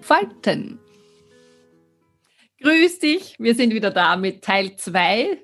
entfalten. 0.00 0.78
Grüß 2.62 3.00
dich, 3.00 3.36
wir 3.38 3.54
sind 3.54 3.74
wieder 3.74 3.90
da 3.90 4.16
mit 4.16 4.42
Teil 4.42 4.74
2 4.76 5.38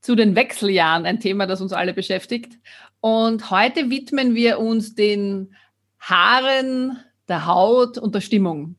zu 0.00 0.14
den 0.14 0.36
Wechseljahren, 0.36 1.06
ein 1.06 1.18
Thema, 1.18 1.46
das 1.46 1.60
uns 1.60 1.72
alle 1.72 1.92
beschäftigt. 1.92 2.52
Und 3.00 3.50
heute 3.50 3.90
widmen 3.90 4.36
wir 4.36 4.60
uns 4.60 4.94
den 4.94 5.56
Haaren, 5.98 6.98
der 7.28 7.46
Haut 7.46 7.98
und 7.98 8.14
der 8.14 8.20
Stimmung. 8.20 8.76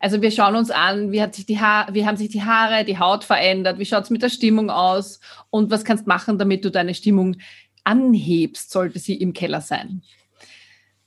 Also 0.00 0.22
wir 0.22 0.30
schauen 0.30 0.56
uns 0.56 0.70
an, 0.70 1.12
wie, 1.12 1.20
hat 1.20 1.34
sich 1.34 1.44
die 1.44 1.56
wie 1.56 2.06
haben 2.06 2.16
sich 2.16 2.30
die 2.30 2.42
Haare, 2.42 2.86
die 2.86 2.98
Haut 2.98 3.24
verändert, 3.24 3.78
wie 3.78 3.86
schaut 3.86 4.04
es 4.04 4.10
mit 4.10 4.22
der 4.22 4.30
Stimmung 4.30 4.70
aus 4.70 5.20
und 5.50 5.70
was 5.70 5.84
kannst 5.84 6.06
du 6.06 6.08
machen, 6.08 6.38
damit 6.38 6.64
du 6.64 6.70
deine 6.70 6.94
Stimmung 6.94 7.36
anhebst, 7.84 8.70
sollte 8.70 8.98
sie 8.98 9.16
im 9.16 9.34
Keller 9.34 9.60
sein. 9.60 10.02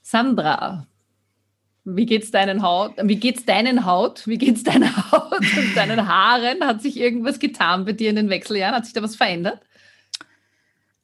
Sandra, 0.01 0.87
wie 1.95 2.05
geht's 2.05 2.31
deinen 2.31 2.63
Haut? 2.63 2.93
Wie 3.01 3.15
geht's 3.15 3.45
deinen 3.45 3.85
Haut? 3.85 4.27
Wie 4.27 4.37
geht's 4.37 4.63
deiner 4.63 5.11
Haut 5.11 5.39
und 5.39 5.75
deinen 5.75 6.07
Haaren? 6.07 6.65
Hat 6.65 6.81
sich 6.81 6.97
irgendwas 6.97 7.39
getan 7.39 7.85
bei 7.85 7.93
dir 7.93 8.09
in 8.09 8.17
den 8.17 8.29
Wechseljahren? 8.29 8.75
Hat 8.75 8.85
sich 8.85 8.93
da 8.93 9.01
was 9.01 9.15
verändert? 9.15 9.61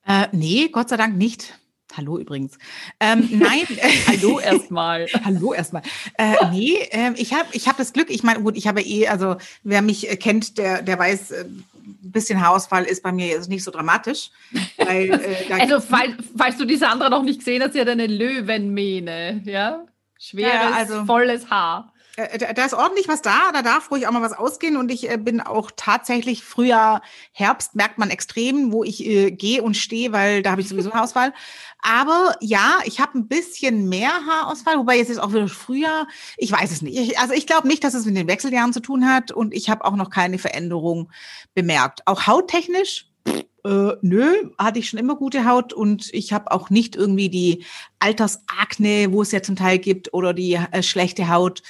Äh, 0.06 0.28
nee, 0.34 0.68
Gott 0.70 0.90
sei 0.90 0.98
Dank 0.98 1.16
nicht. 1.16 1.54
Hallo 1.96 2.18
übrigens. 2.18 2.58
Ähm, 3.00 3.30
nein. 3.32 3.66
Hallo 4.08 4.40
erstmal. 4.40 5.08
Hallo 5.24 5.54
erstmal. 5.54 5.84
Äh, 6.18 6.34
nee, 6.52 6.76
äh, 6.92 7.14
ich 7.16 7.34
habe 7.34 7.48
ich 7.54 7.70
hab 7.70 7.78
das 7.78 7.94
Glück, 7.94 8.10
ich 8.10 8.24
meine, 8.24 8.42
gut, 8.42 8.58
ich 8.58 8.68
habe 8.68 8.82
eh, 8.82 9.08
also 9.08 9.38
wer 9.64 9.82
mich 9.82 10.12
äh, 10.12 10.18
kennt, 10.18 10.58
der, 10.58 10.82
der 10.82 11.00
weiß, 11.00 11.32
äh, 11.32 11.46
ein 11.46 12.12
bisschen 12.12 12.42
Haarausfall 12.42 12.84
ist 12.84 13.04
bei 13.04 13.12
mir 13.14 13.28
jetzt 13.28 13.48
nicht 13.48 13.64
so 13.64 13.72
dramatisch. 13.72 14.32
Weil, 14.78 15.12
äh, 15.12 15.54
also, 15.54 15.80
falls, 15.80 16.12
falls 16.36 16.58
du 16.58 16.66
die 16.66 16.76
Sandra 16.76 17.10
noch 17.10 17.24
nicht 17.24 17.40
gesehen 17.40 17.62
hast, 17.64 17.74
sie 17.74 17.80
hat 17.80 17.88
eine 17.88 18.08
Löwenmähne, 18.08 19.42
ja? 19.46 19.86
Schweres, 20.24 20.54
ja, 20.54 20.72
also, 20.72 21.04
volles 21.04 21.50
Haar. 21.50 21.92
Äh, 22.16 22.54
da 22.54 22.64
ist 22.64 22.74
ordentlich 22.74 23.10
was 23.10 23.22
da, 23.22 23.52
da 23.52 23.62
darf 23.62 23.92
ruhig 23.92 24.08
auch 24.08 24.12
mal 24.12 24.22
was 24.22 24.32
ausgehen 24.32 24.78
und 24.78 24.90
ich 24.90 25.10
äh, 25.10 25.18
bin 25.18 25.42
auch 25.42 25.70
tatsächlich 25.76 26.46
Frühjahr, 26.46 27.02
Herbst 27.34 27.76
merkt 27.76 27.98
man 27.98 28.10
extrem, 28.10 28.72
wo 28.72 28.86
ich 28.86 29.06
äh, 29.06 29.32
gehe 29.32 29.62
und 29.62 29.76
stehe, 29.76 30.14
weil 30.14 30.42
da 30.42 30.52
habe 30.52 30.62
ich 30.62 30.70
sowieso 30.70 30.92
Haarausfall. 30.94 31.34
Aber 31.82 32.38
ja, 32.40 32.78
ich 32.86 33.02
habe 33.02 33.18
ein 33.18 33.28
bisschen 33.28 33.90
mehr 33.90 34.12
Haarausfall, 34.26 34.78
wobei 34.78 34.96
jetzt 34.96 35.10
ist 35.10 35.20
auch 35.20 35.34
wieder 35.34 35.50
Frühjahr. 35.50 36.08
Ich 36.38 36.54
weiß 36.54 36.72
es 36.72 36.82
nicht. 36.82 36.98
Ich, 36.98 37.20
also 37.20 37.34
ich 37.34 37.46
glaube 37.46 37.68
nicht, 37.68 37.84
dass 37.84 37.94
es 37.94 38.06
mit 38.06 38.16
den 38.16 38.28
Wechseljahren 38.28 38.72
zu 38.72 38.80
tun 38.80 39.10
hat 39.10 39.34
und 39.34 39.54
ich 39.54 39.70
habe 39.70 39.84
auch 39.84 39.98
noch 39.98 40.10
keine 40.10 40.38
Veränderung 40.38 41.12
bemerkt. 41.54 42.08
Auch 42.08 42.28
hauttechnisch 42.28 43.08
äh, 43.26 43.92
nö, 44.02 44.52
hatte 44.58 44.80
ich 44.80 44.90
schon 44.90 45.00
immer 45.00 45.16
gute 45.16 45.46
Haut 45.46 45.74
und 45.74 46.14
ich 46.14 46.34
habe 46.34 46.52
auch 46.52 46.70
nicht 46.70 46.96
irgendwie 46.96 47.30
die 47.30 47.66
Altersakne, 48.00 49.12
wo 49.12 49.22
es 49.22 49.32
ja 49.32 49.42
zum 49.42 49.56
Teil 49.56 49.80
gibt, 49.80 50.14
oder 50.14 50.34
die 50.34 50.54
äh, 50.54 50.84
schlechte 50.84 51.30
Haut 51.30 51.64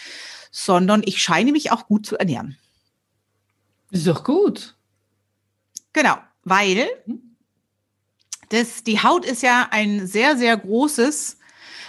sondern 0.54 1.02
ich 1.04 1.22
scheine 1.22 1.52
mich 1.52 1.72
auch 1.72 1.88
gut 1.88 2.06
zu 2.06 2.16
ernähren. 2.16 2.58
Ist 3.90 4.08
doch 4.08 4.24
gut. 4.24 4.78
Genau, 5.92 6.16
weil 6.44 6.88
das, 8.50 8.84
die 8.84 9.02
Haut 9.02 9.26
ist 9.26 9.42
ja 9.42 9.68
ein 9.72 10.08
sehr, 10.08 10.38
sehr 10.38 10.56
großes 10.56 11.38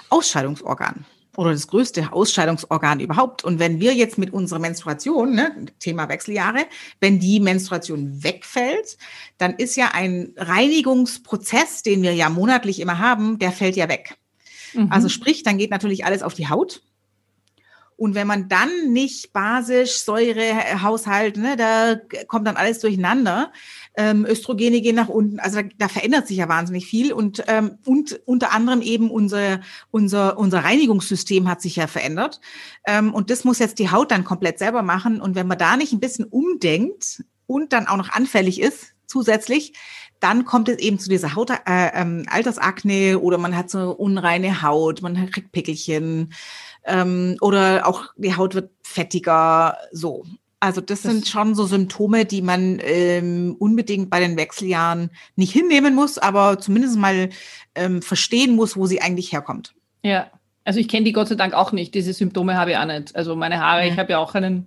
Ausscheidungsorgan 0.09 1.05
oder 1.37 1.53
das 1.53 1.67
größte 1.67 2.13
Ausscheidungsorgan 2.13 3.01
überhaupt. 3.01 3.45
Und 3.45 3.59
wenn 3.59 3.81
wir 3.81 3.95
jetzt 3.95 4.19
mit 4.19 4.33
unserer 4.33 4.59
Menstruation, 4.59 5.35
ne, 5.35 5.67
Thema 5.81 6.09
Wechseljahre, 6.09 6.67
wenn 7.01 7.19
die 7.19 7.41
Menstruation 7.41 8.23
wegfällt, 8.23 8.97
dann 9.39 9.55
ist 9.55 9.77
ja 9.77 9.91
ein 9.93 10.33
Reinigungsprozess, 10.37 11.83
den 11.83 12.03
wir 12.03 12.15
ja 12.15 12.29
monatlich 12.29 12.81
immer 12.81 12.99
haben, 12.99 13.39
der 13.39 13.53
fällt 13.53 13.77
ja 13.77 13.89
weg. 13.89 14.17
Mhm. 14.75 14.89
Also 14.91 15.09
sprich, 15.09 15.43
dann 15.43 15.59
geht 15.59 15.71
natürlich 15.71 16.05
alles 16.05 16.23
auf 16.23 16.35
die 16.35 16.49
Haut. 16.49 16.83
Und 17.97 18.15
wenn 18.15 18.27
man 18.27 18.49
dann 18.49 18.93
nicht 18.93 19.33
basisch 19.33 19.99
Säurehaushalt, 20.01 21.37
ne, 21.37 21.57
da 21.57 21.97
kommt 22.27 22.47
dann 22.47 22.57
alles 22.57 22.81
durcheinander. 22.81 23.53
Ähm, 23.97 24.25
Östrogene 24.25 24.81
gehen 24.81 24.97
nach 24.97 25.09
unten, 25.09 25.39
also 25.39 25.63
da, 25.63 25.69
da 25.79 25.89
verändert 25.89 26.27
sich 26.27 26.39
ja 26.39 26.49
wahnsinnig 26.49 26.87
viel. 26.87 27.13
Und 27.13 27.45
ähm, 27.47 27.79
und 27.85 28.21
unter 28.25 28.53
anderem 28.53 28.83
eben 28.83 29.11
unser 29.11 29.61
unser 29.91 30.39
unser 30.39 30.65
Reinigungssystem 30.65 31.49
hat 31.49 31.63
sich 31.63 31.77
ja 31.77 31.87
verändert. 31.87 32.41
Ähm, 32.87 33.15
und 33.15 33.31
das 33.31 33.45
muss 33.45 33.59
jetzt 33.59 33.79
die 33.79 33.91
Haut 33.91 34.11
dann 34.11 34.25
komplett 34.25 34.59
selber 34.59 34.83
machen. 34.83 35.21
Und 35.21 35.35
wenn 35.35 35.47
man 35.47 35.59
da 35.59 35.77
nicht 35.77 35.93
ein 35.93 36.01
bisschen 36.01 36.25
umdenkt 36.25 37.25
und 37.47 37.73
dann 37.73 37.87
auch 37.87 37.97
noch 37.97 38.11
anfällig 38.11 38.61
ist 38.61 38.95
zusätzlich, 39.07 39.75
dann 40.25 40.47
kommt 40.47 40.71
es 40.71 40.79
eben 40.79 40.99
zu 40.99 41.11
dieser 41.11 41.35
Haut, 41.35 41.51
äh, 41.51 41.57
ähm, 41.67 42.25
Altersakne 42.31 43.19
oder 43.19 43.37
man 43.37 43.55
hat 43.55 43.69
so 43.69 43.91
unreine 43.91 44.63
Haut, 44.63 45.03
man 45.03 45.31
kriegt 45.31 45.53
Pickelchen, 45.53 46.33
ähm, 46.85 47.37
oder 47.41 47.87
auch 47.87 48.07
die 48.17 48.37
Haut 48.37 48.55
wird 48.55 48.71
fettiger, 48.83 49.77
so. 49.93 50.25
Also 50.61 50.81
das, 50.81 51.03
das 51.03 51.13
sind 51.13 51.29
schon 51.29 51.55
so 51.55 51.67
Symptome, 51.67 52.25
die 52.25 52.41
man 52.41 52.81
ähm, 52.83 53.55
unbedingt 53.59 54.09
bei 54.09 54.21
den 54.21 54.39
Wechseljahren 54.39 55.11
nicht 55.37 55.53
hinnehmen 55.53 55.95
muss, 55.95 56.17
aber 56.17 56.59
zumindest 56.59 56.97
mal 56.97 57.29
ähm, 57.75 58.01
verstehen 58.01 58.57
muss, 58.57 58.75
wo 58.75 58.87
sie 58.87 59.03
eigentlich 59.03 59.31
herkommt. 59.31 59.75
Ja, 60.03 60.31
also 60.65 60.81
ich 60.81 60.89
kenne 60.89 61.05
die 61.05 61.13
Gott 61.13 61.29
sei 61.29 61.35
Dank 61.35 61.53
auch 61.53 61.73
nicht. 61.73 61.95
Diese 61.95 62.13
Symptome 62.15 62.57
habe 62.57 62.71
ich 62.73 62.77
auch 62.79 62.87
nicht. 62.87 63.15
Also 63.15 63.37
meine 63.37 63.61
Haare, 63.61 63.87
ja. 63.87 63.93
ich 63.93 63.99
habe 63.99 64.13
ja 64.13 64.19
auch 64.19 64.35
einen, 64.35 64.67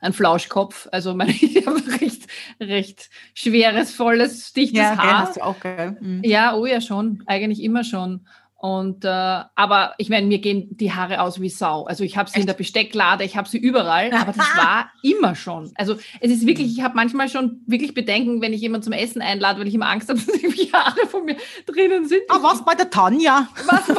einen 0.00 0.14
Flauschkopf. 0.14 0.88
Also 0.92 1.14
meine, 1.14 1.32
ich 1.40 1.66
habe 1.66 1.82
recht, 2.00 2.28
recht 2.60 3.10
schweres, 3.34 3.92
volles, 3.92 4.52
dichtes 4.52 4.78
ja, 4.78 4.96
Haar. 4.96 5.04
Ja, 5.04 5.18
hast 5.18 5.36
du 5.36 5.44
auch, 5.44 5.58
gell? 5.58 5.96
Mhm. 6.00 6.22
Ja, 6.22 6.54
oh 6.54 6.64
ja, 6.64 6.80
schon. 6.80 7.24
Eigentlich 7.26 7.62
immer 7.62 7.82
schon. 7.82 8.26
Und 8.62 9.04
äh, 9.04 9.08
aber 9.08 9.92
ich 9.98 10.08
meine, 10.08 10.28
mir 10.28 10.38
gehen 10.38 10.68
die 10.76 10.92
Haare 10.92 11.20
aus 11.20 11.40
wie 11.40 11.48
Sau. 11.48 11.82
Also 11.82 12.04
ich 12.04 12.16
habe 12.16 12.30
sie 12.30 12.36
Echt? 12.36 12.42
in 12.42 12.46
der 12.46 12.54
Bestecklade, 12.54 13.24
ich 13.24 13.36
habe 13.36 13.48
sie 13.48 13.58
überall, 13.58 14.12
aber 14.12 14.30
das 14.30 14.56
war 14.56 14.92
immer 15.02 15.34
schon. 15.34 15.72
Also 15.74 15.96
es 16.20 16.30
ist 16.30 16.46
wirklich, 16.46 16.68
ich 16.70 16.80
habe 16.80 16.94
manchmal 16.94 17.28
schon 17.28 17.62
wirklich 17.66 17.92
Bedenken, 17.92 18.40
wenn 18.40 18.52
ich 18.52 18.60
jemanden 18.60 18.84
zum 18.84 18.92
Essen 18.92 19.20
einlade, 19.20 19.58
weil 19.58 19.66
ich 19.66 19.74
immer 19.74 19.88
Angst 19.88 20.08
habe, 20.08 20.20
dass 20.24 20.28
irgendwie 20.28 20.72
Haare 20.72 21.08
von 21.08 21.24
mir 21.24 21.34
drinnen 21.66 22.06
sind. 22.06 22.22
Ah, 22.28 22.38
was 22.40 22.64
bei 22.64 22.76
der 22.76 22.88
Tanja? 22.88 23.48
Was, 23.66 23.88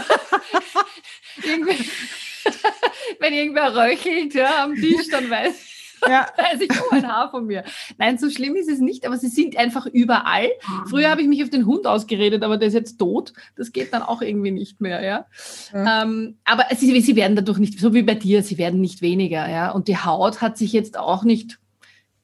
wenn 3.20 3.34
irgendwer 3.34 3.76
röchelt 3.76 4.34
ja, 4.34 4.64
am 4.64 4.76
Tisch, 4.76 5.10
dann 5.12 5.30
weiß 5.30 5.62
ich 5.62 5.73
ja. 6.08 6.28
weiß 6.38 6.62
ich, 6.62 6.70
oh, 6.72 6.96
ein 6.96 7.08
Haar 7.08 7.32
von 7.32 7.46
mir. 7.46 7.64
Nein, 7.98 8.18
so 8.18 8.30
schlimm 8.30 8.56
ist 8.56 8.70
es 8.70 8.80
nicht, 8.80 9.06
aber 9.06 9.18
sie 9.18 9.28
sind 9.28 9.58
einfach 9.58 9.86
überall. 9.86 10.50
Früher 10.90 11.10
habe 11.10 11.22
ich 11.22 11.28
mich 11.28 11.44
auf 11.44 11.50
den 11.50 11.66
Hund 11.66 11.88
ausgeredet, 11.88 12.44
aber 12.44 12.58
der 12.58 12.68
ist 12.68 12.74
jetzt 12.74 12.98
tot. 12.98 13.34
Das 13.56 13.72
geht 13.72 13.94
dann 13.94 14.02
auch 14.02 14.22
irgendwie 14.22 14.52
nicht 14.52 14.82
mehr, 14.82 15.02
ja. 15.04 15.26
ja. 15.74 16.04
Ähm, 16.04 16.38
aber 16.46 16.66
sie, 16.76 17.00
sie 17.02 17.16
werden 17.16 17.36
dadurch 17.36 17.60
nicht, 17.60 17.80
so 17.80 17.94
wie 17.94 18.04
bei 18.04 18.16
dir, 18.16 18.44
sie 18.44 18.58
werden 18.58 18.82
nicht 18.82 19.02
weniger, 19.02 19.50
ja. 19.50 19.72
Und 19.72 19.88
die 19.88 19.98
Haut 19.98 20.42
hat 20.42 20.58
sich 20.58 20.74
jetzt 20.74 20.98
auch 20.98 21.24
nicht 21.24 21.60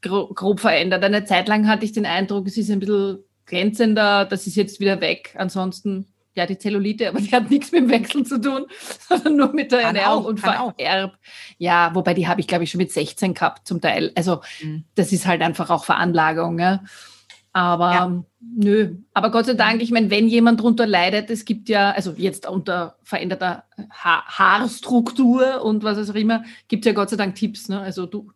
grob, 0.01 0.35
grob 0.35 0.59
verändert. 0.59 1.03
Eine 1.03 1.25
Zeit 1.25 1.47
lang 1.47 1.67
hatte 1.67 1.85
ich 1.85 1.91
den 1.91 2.05
Eindruck, 2.05 2.47
es 2.47 2.57
ist 2.57 2.69
ein 2.69 2.79
bisschen 2.79 3.19
glänzender, 3.45 4.25
das 4.25 4.47
ist 4.47 4.55
jetzt 4.55 4.79
wieder 4.79 5.01
weg. 5.01 5.35
Ansonsten 5.37 6.07
ja, 6.39 6.45
die 6.45 6.57
Zellulite, 6.57 7.09
aber 7.09 7.19
die 7.19 7.31
hat 7.31 7.49
nichts 7.49 7.71
mit 7.71 7.81
dem 7.81 7.89
Wechseln 7.89 8.25
zu 8.25 8.39
tun, 8.39 8.65
sondern 9.07 9.35
nur 9.35 9.53
mit 9.53 9.71
der 9.71 9.81
kann 9.81 9.95
Ernährung 9.95 10.23
auch, 10.23 10.29
und 10.29 10.39
vererbt. 10.39 11.17
Ja, 11.57 11.91
wobei 11.93 12.13
die 12.13 12.27
habe 12.27 12.41
ich, 12.41 12.47
glaube 12.47 12.63
ich, 12.63 12.71
schon 12.71 12.79
mit 12.79 12.91
16 12.91 13.33
gehabt 13.33 13.67
zum 13.67 13.81
Teil. 13.81 14.11
Also 14.15 14.41
mhm. 14.61 14.85
das 14.95 15.11
ist 15.11 15.27
halt 15.27 15.41
einfach 15.41 15.69
auch 15.69 15.83
Veranlagung. 15.83 16.59
Ja. 16.59 16.81
Aber 17.51 17.91
ja. 17.91 18.23
nö, 18.39 18.95
aber 19.13 19.31
Gott 19.31 19.47
sei 19.47 19.55
Dank, 19.55 19.81
ich 19.81 19.91
meine, 19.91 20.09
wenn 20.09 20.27
jemand 20.27 20.59
darunter 20.59 20.87
leidet, 20.87 21.29
es 21.29 21.45
gibt 21.45 21.67
ja, 21.67 21.91
also 21.91 22.13
jetzt 22.15 22.47
unter 22.47 22.95
veränderter 23.03 23.63
ha 23.91 24.23
Haarstruktur 24.25 25.63
und 25.63 25.83
was 25.83 26.09
auch 26.09 26.15
immer, 26.15 26.43
gibt 26.67 26.85
es 26.85 26.89
ja 26.89 26.93
Gott 26.93 27.09
sei 27.09 27.17
Dank 27.17 27.35
Tipps. 27.35 27.67
Ne? 27.67 27.81
Also 27.81 28.05
du, 28.05 28.31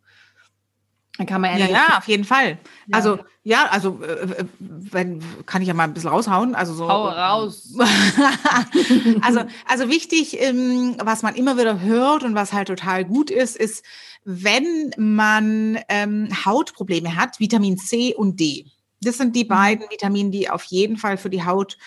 dann 1.17 1.27
kann 1.27 1.41
man 1.41 1.57
ja, 1.59 1.67
ja, 1.67 1.97
auf 1.97 2.07
jeden 2.07 2.23
Fall. 2.23 2.57
Ja. 2.87 2.97
Also 2.97 3.19
ja, 3.43 3.67
also 3.69 3.99
äh, 4.01 4.41
äh, 4.41 4.45
wenn 4.59 5.21
kann 5.45 5.61
ich 5.61 5.67
ja 5.67 5.73
mal 5.75 5.83
ein 5.83 5.93
bisschen 5.93 6.09
raushauen. 6.09 6.55
Also 6.55 6.73
so. 6.73 6.89
Hau 6.89 7.07
raus. 7.07 7.75
also 9.21 9.41
also 9.67 9.89
wichtig, 9.89 10.41
ähm, 10.41 10.95
was 11.03 11.21
man 11.21 11.35
immer 11.35 11.57
wieder 11.57 11.81
hört 11.81 12.23
und 12.23 12.33
was 12.33 12.51
halt 12.51 12.69
total 12.69 13.05
gut 13.05 13.29
ist, 13.29 13.57
ist, 13.57 13.85
wenn 14.25 14.91
man 14.97 15.77
ähm, 15.89 16.29
Hautprobleme 16.45 17.15
hat, 17.15 17.39
Vitamin 17.39 17.77
C 17.77 18.15
und 18.15 18.39
D. 18.39 18.65
Das 19.01 19.17
sind 19.17 19.35
die 19.35 19.43
mhm. 19.43 19.49
beiden 19.49 19.89
Vitamine, 19.91 20.31
die 20.31 20.49
auf 20.49 20.63
jeden 20.63 20.97
Fall 20.97 21.17
für 21.17 21.29
die 21.29 21.45
Haut 21.45 21.77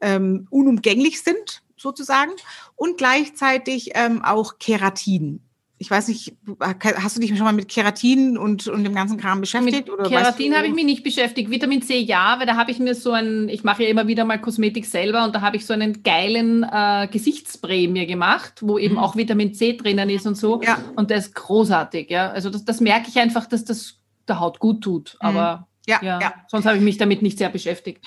ähm, 0.00 0.46
unumgänglich 0.48 1.22
sind, 1.22 1.62
sozusagen. 1.76 2.32
Und 2.76 2.96
gleichzeitig 2.96 3.90
ähm, 3.94 4.24
auch 4.24 4.58
Keratin 4.58 5.42
ich 5.80 5.90
weiß 5.90 6.08
nicht, 6.08 6.34
hast 6.60 7.16
du 7.16 7.22
dich 7.22 7.30
schon 7.30 7.46
mal 7.46 7.54
mit 7.54 7.70
Keratin 7.70 8.36
und, 8.36 8.68
und 8.68 8.84
dem 8.84 8.94
ganzen 8.94 9.16
Kram 9.16 9.40
beschäftigt? 9.40 9.88
Mit 9.88 9.90
oder 9.90 10.10
Keratin 10.10 10.54
habe 10.54 10.66
ich 10.66 10.74
mich 10.74 10.84
nicht 10.84 11.02
beschäftigt. 11.02 11.50
Vitamin 11.50 11.80
C 11.80 11.98
ja, 11.98 12.38
weil 12.38 12.46
da 12.46 12.54
habe 12.56 12.70
ich 12.70 12.78
mir 12.78 12.94
so 12.94 13.12
ein, 13.12 13.48
ich 13.48 13.64
mache 13.64 13.84
ja 13.84 13.88
immer 13.88 14.06
wieder 14.06 14.26
mal 14.26 14.38
Kosmetik 14.38 14.84
selber 14.84 15.24
und 15.24 15.34
da 15.34 15.40
habe 15.40 15.56
ich 15.56 15.64
so 15.64 15.72
einen 15.72 16.02
geilen 16.02 16.64
äh, 16.70 17.08
Gesichtsspray 17.10 17.88
mir 17.88 18.04
gemacht, 18.04 18.60
wo 18.60 18.76
eben 18.76 18.96
mhm. 18.96 19.00
auch 19.00 19.16
Vitamin 19.16 19.54
C 19.54 19.74
drinnen 19.74 20.10
ist 20.10 20.26
und 20.26 20.34
so. 20.34 20.60
Ja. 20.60 20.76
Und 20.96 21.08
der 21.08 21.16
ist 21.16 21.34
großartig, 21.34 22.10
ja. 22.10 22.30
Also 22.30 22.50
das, 22.50 22.66
das 22.66 22.80
merke 22.80 23.08
ich 23.08 23.18
einfach, 23.18 23.46
dass 23.46 23.64
das 23.64 23.94
der 24.28 24.38
Haut 24.38 24.58
gut 24.58 24.82
tut. 24.82 25.16
Mhm. 25.22 25.28
Aber 25.28 25.68
ja, 25.86 25.98
ja, 26.02 26.20
ja. 26.20 26.34
sonst 26.48 26.66
habe 26.66 26.76
ich 26.76 26.82
mich 26.82 26.98
damit 26.98 27.22
nicht 27.22 27.38
sehr 27.38 27.48
beschäftigt. 27.48 28.04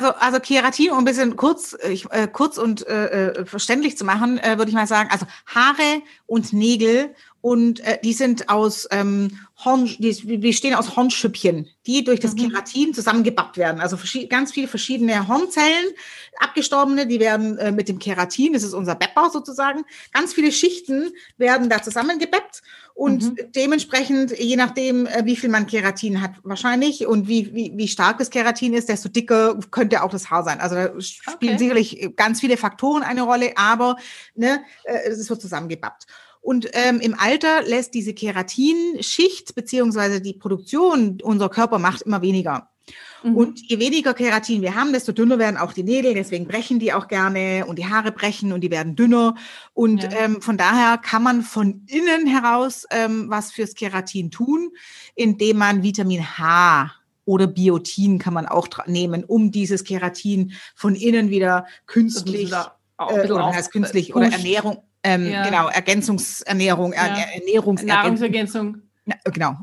Also, 0.00 0.14
also 0.18 0.40
Keratin, 0.40 0.92
um 0.92 0.98
ein 0.98 1.04
bisschen 1.04 1.36
kurz, 1.36 1.76
ich, 1.86 2.10
äh, 2.10 2.26
kurz 2.26 2.56
und 2.56 2.86
äh, 2.86 3.32
äh, 3.32 3.44
verständlich 3.44 3.98
zu 3.98 4.04
machen, 4.04 4.38
äh, 4.38 4.56
würde 4.56 4.70
ich 4.70 4.74
mal 4.74 4.86
sagen, 4.86 5.10
also 5.12 5.26
Haare 5.46 6.02
und 6.26 6.54
Nägel 6.54 7.14
und 7.42 7.80
äh, 7.80 7.98
die 8.02 8.12
sind 8.12 8.48
aus 8.48 8.86
ähm, 8.90 9.38
Horn, 9.64 9.86
die 9.98 10.38
bestehen 10.38 10.74
aus 10.74 10.96
Hornschüppchen, 10.96 11.68
die 11.86 12.04
durch 12.04 12.20
das 12.20 12.34
mhm. 12.34 12.50
Keratin 12.50 12.94
zusammengebappt 12.94 13.56
werden. 13.56 13.80
Also 13.80 13.98
ganz 14.28 14.52
viele 14.52 14.68
verschiedene 14.68 15.28
Hornzellen, 15.28 15.92
abgestorbene, 16.38 17.06
die 17.06 17.20
werden 17.20 17.58
äh, 17.58 17.72
mit 17.72 17.88
dem 17.88 17.98
Keratin, 17.98 18.52
das 18.52 18.62
ist 18.62 18.74
unser 18.74 18.94
Bettbau 18.94 19.28
sozusagen, 19.28 19.84
ganz 20.12 20.32
viele 20.32 20.52
Schichten 20.52 21.12
werden 21.36 21.68
da 21.68 21.82
zusammengebappt 21.82 22.62
und 22.94 23.22
mhm. 23.22 23.36
dementsprechend, 23.54 24.38
je 24.38 24.56
nachdem, 24.56 25.06
äh, 25.06 25.24
wie 25.24 25.36
viel 25.36 25.48
man 25.48 25.66
Keratin 25.66 26.20
hat, 26.20 26.32
wahrscheinlich 26.42 27.06
und 27.06 27.28
wie, 27.28 27.54
wie, 27.54 27.72
wie 27.74 27.88
stark 27.88 28.18
das 28.18 28.30
Keratin 28.30 28.74
ist, 28.74 28.88
desto 28.88 29.08
dicker 29.08 29.58
könnte 29.70 30.02
auch 30.02 30.10
das 30.10 30.30
Haar 30.30 30.44
sein. 30.44 30.60
Also 30.60 30.74
da 30.74 31.00
spielen 31.00 31.54
okay. 31.54 31.58
sicherlich 31.58 32.12
ganz 32.16 32.40
viele 32.40 32.56
Faktoren 32.56 33.02
eine 33.02 33.22
Rolle, 33.22 33.52
aber 33.56 33.96
ne, 34.34 34.62
äh, 34.84 35.08
es 35.08 35.28
wird 35.30 35.40
zusammengebappt. 35.40 36.06
Und 36.40 36.68
ähm, 36.72 37.00
im 37.00 37.14
Alter 37.18 37.62
lässt 37.62 37.94
diese 37.94 38.14
Keratinschicht 38.14 39.54
beziehungsweise 39.54 40.20
die 40.20 40.34
Produktion 40.34 41.18
unser 41.22 41.48
Körper 41.48 41.78
macht 41.78 42.02
immer 42.02 42.22
weniger. 42.22 42.70
Mhm. 43.22 43.36
Und 43.36 43.60
je 43.68 43.78
weniger 43.78 44.14
Keratin 44.14 44.62
wir 44.62 44.74
haben, 44.74 44.92
desto 44.92 45.12
dünner 45.12 45.38
werden 45.38 45.56
auch 45.56 45.72
die 45.72 45.82
Nägel. 45.82 46.14
Deswegen 46.14 46.46
brechen 46.46 46.78
die 46.78 46.92
auch 46.92 47.08
gerne 47.08 47.66
und 47.66 47.78
die 47.78 47.86
Haare 47.86 48.12
brechen 48.12 48.52
und 48.52 48.62
die 48.62 48.70
werden 48.70 48.96
dünner. 48.96 49.34
Und 49.74 50.02
ja. 50.02 50.10
ähm, 50.12 50.40
von 50.42 50.56
daher 50.56 50.98
kann 50.98 51.22
man 51.22 51.42
von 51.42 51.82
innen 51.86 52.26
heraus 52.26 52.86
ähm, 52.90 53.26
was 53.28 53.52
fürs 53.52 53.74
Keratin 53.74 54.30
tun, 54.30 54.70
indem 55.14 55.58
man 55.58 55.82
Vitamin 55.82 56.38
H 56.38 56.90
oder 57.24 57.46
Biotin 57.46 58.18
kann 58.18 58.34
man 58.34 58.46
auch 58.46 58.68
nehmen, 58.86 59.24
um 59.24 59.52
dieses 59.52 59.84
Keratin 59.84 60.52
von 60.74 60.94
innen 60.94 61.30
wieder 61.30 61.66
künstlich, 61.86 62.50
äh, 62.52 63.30
oder 63.30 63.62
künstlich 63.70 64.14
oder 64.14 64.32
Ernährung, 64.32 64.82
ähm, 65.02 65.30
ja. 65.30 65.44
genau, 65.44 65.68
Ergänzungsernährung, 65.68 66.92
ja. 66.92 67.06
Ernährungsergänzung. 67.06 67.86
Nahrungsergänzung. 67.86 68.82
Na, 69.04 69.16
genau. 69.24 69.56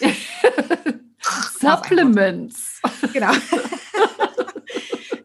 Supplements. 1.60 2.80
Genau. 3.12 3.32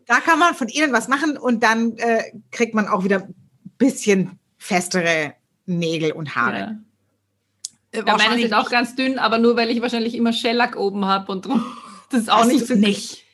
da 0.06 0.20
kann 0.20 0.40
man 0.40 0.56
von 0.56 0.68
innen 0.68 0.92
was 0.92 1.08
machen 1.08 1.38
und 1.38 1.64
dann 1.64 1.98
äh, 1.98 2.24
kriegt 2.52 2.74
man 2.74 2.88
auch 2.88 3.04
wieder 3.04 3.24
ein 3.24 3.36
bisschen 3.78 4.40
festere 4.58 5.36
Nägel 5.66 6.12
und 6.12 6.36
Haare. 6.36 6.58
Ja. 6.60 8.00
Äh, 8.00 8.04
ja, 8.06 8.18
meine 8.18 8.42
sind 8.42 8.54
auch 8.54 8.70
ganz 8.70 8.96
dünn, 8.96 9.20
aber 9.20 9.38
nur 9.38 9.56
weil 9.56 9.72
ich 9.72 9.82
wahrscheinlich 9.82 10.16
immer 10.16 10.34
Shellac 10.34 10.76
oben 10.76 11.06
habe 11.06 11.32
und 11.32 11.46
drum. 11.46 11.64
Das 12.12 12.22
ist 12.22 12.30
auch 12.30 12.42
Hast 12.42 12.50
nicht 12.50 12.68
so 12.68 12.76
nicht. 12.76 13.26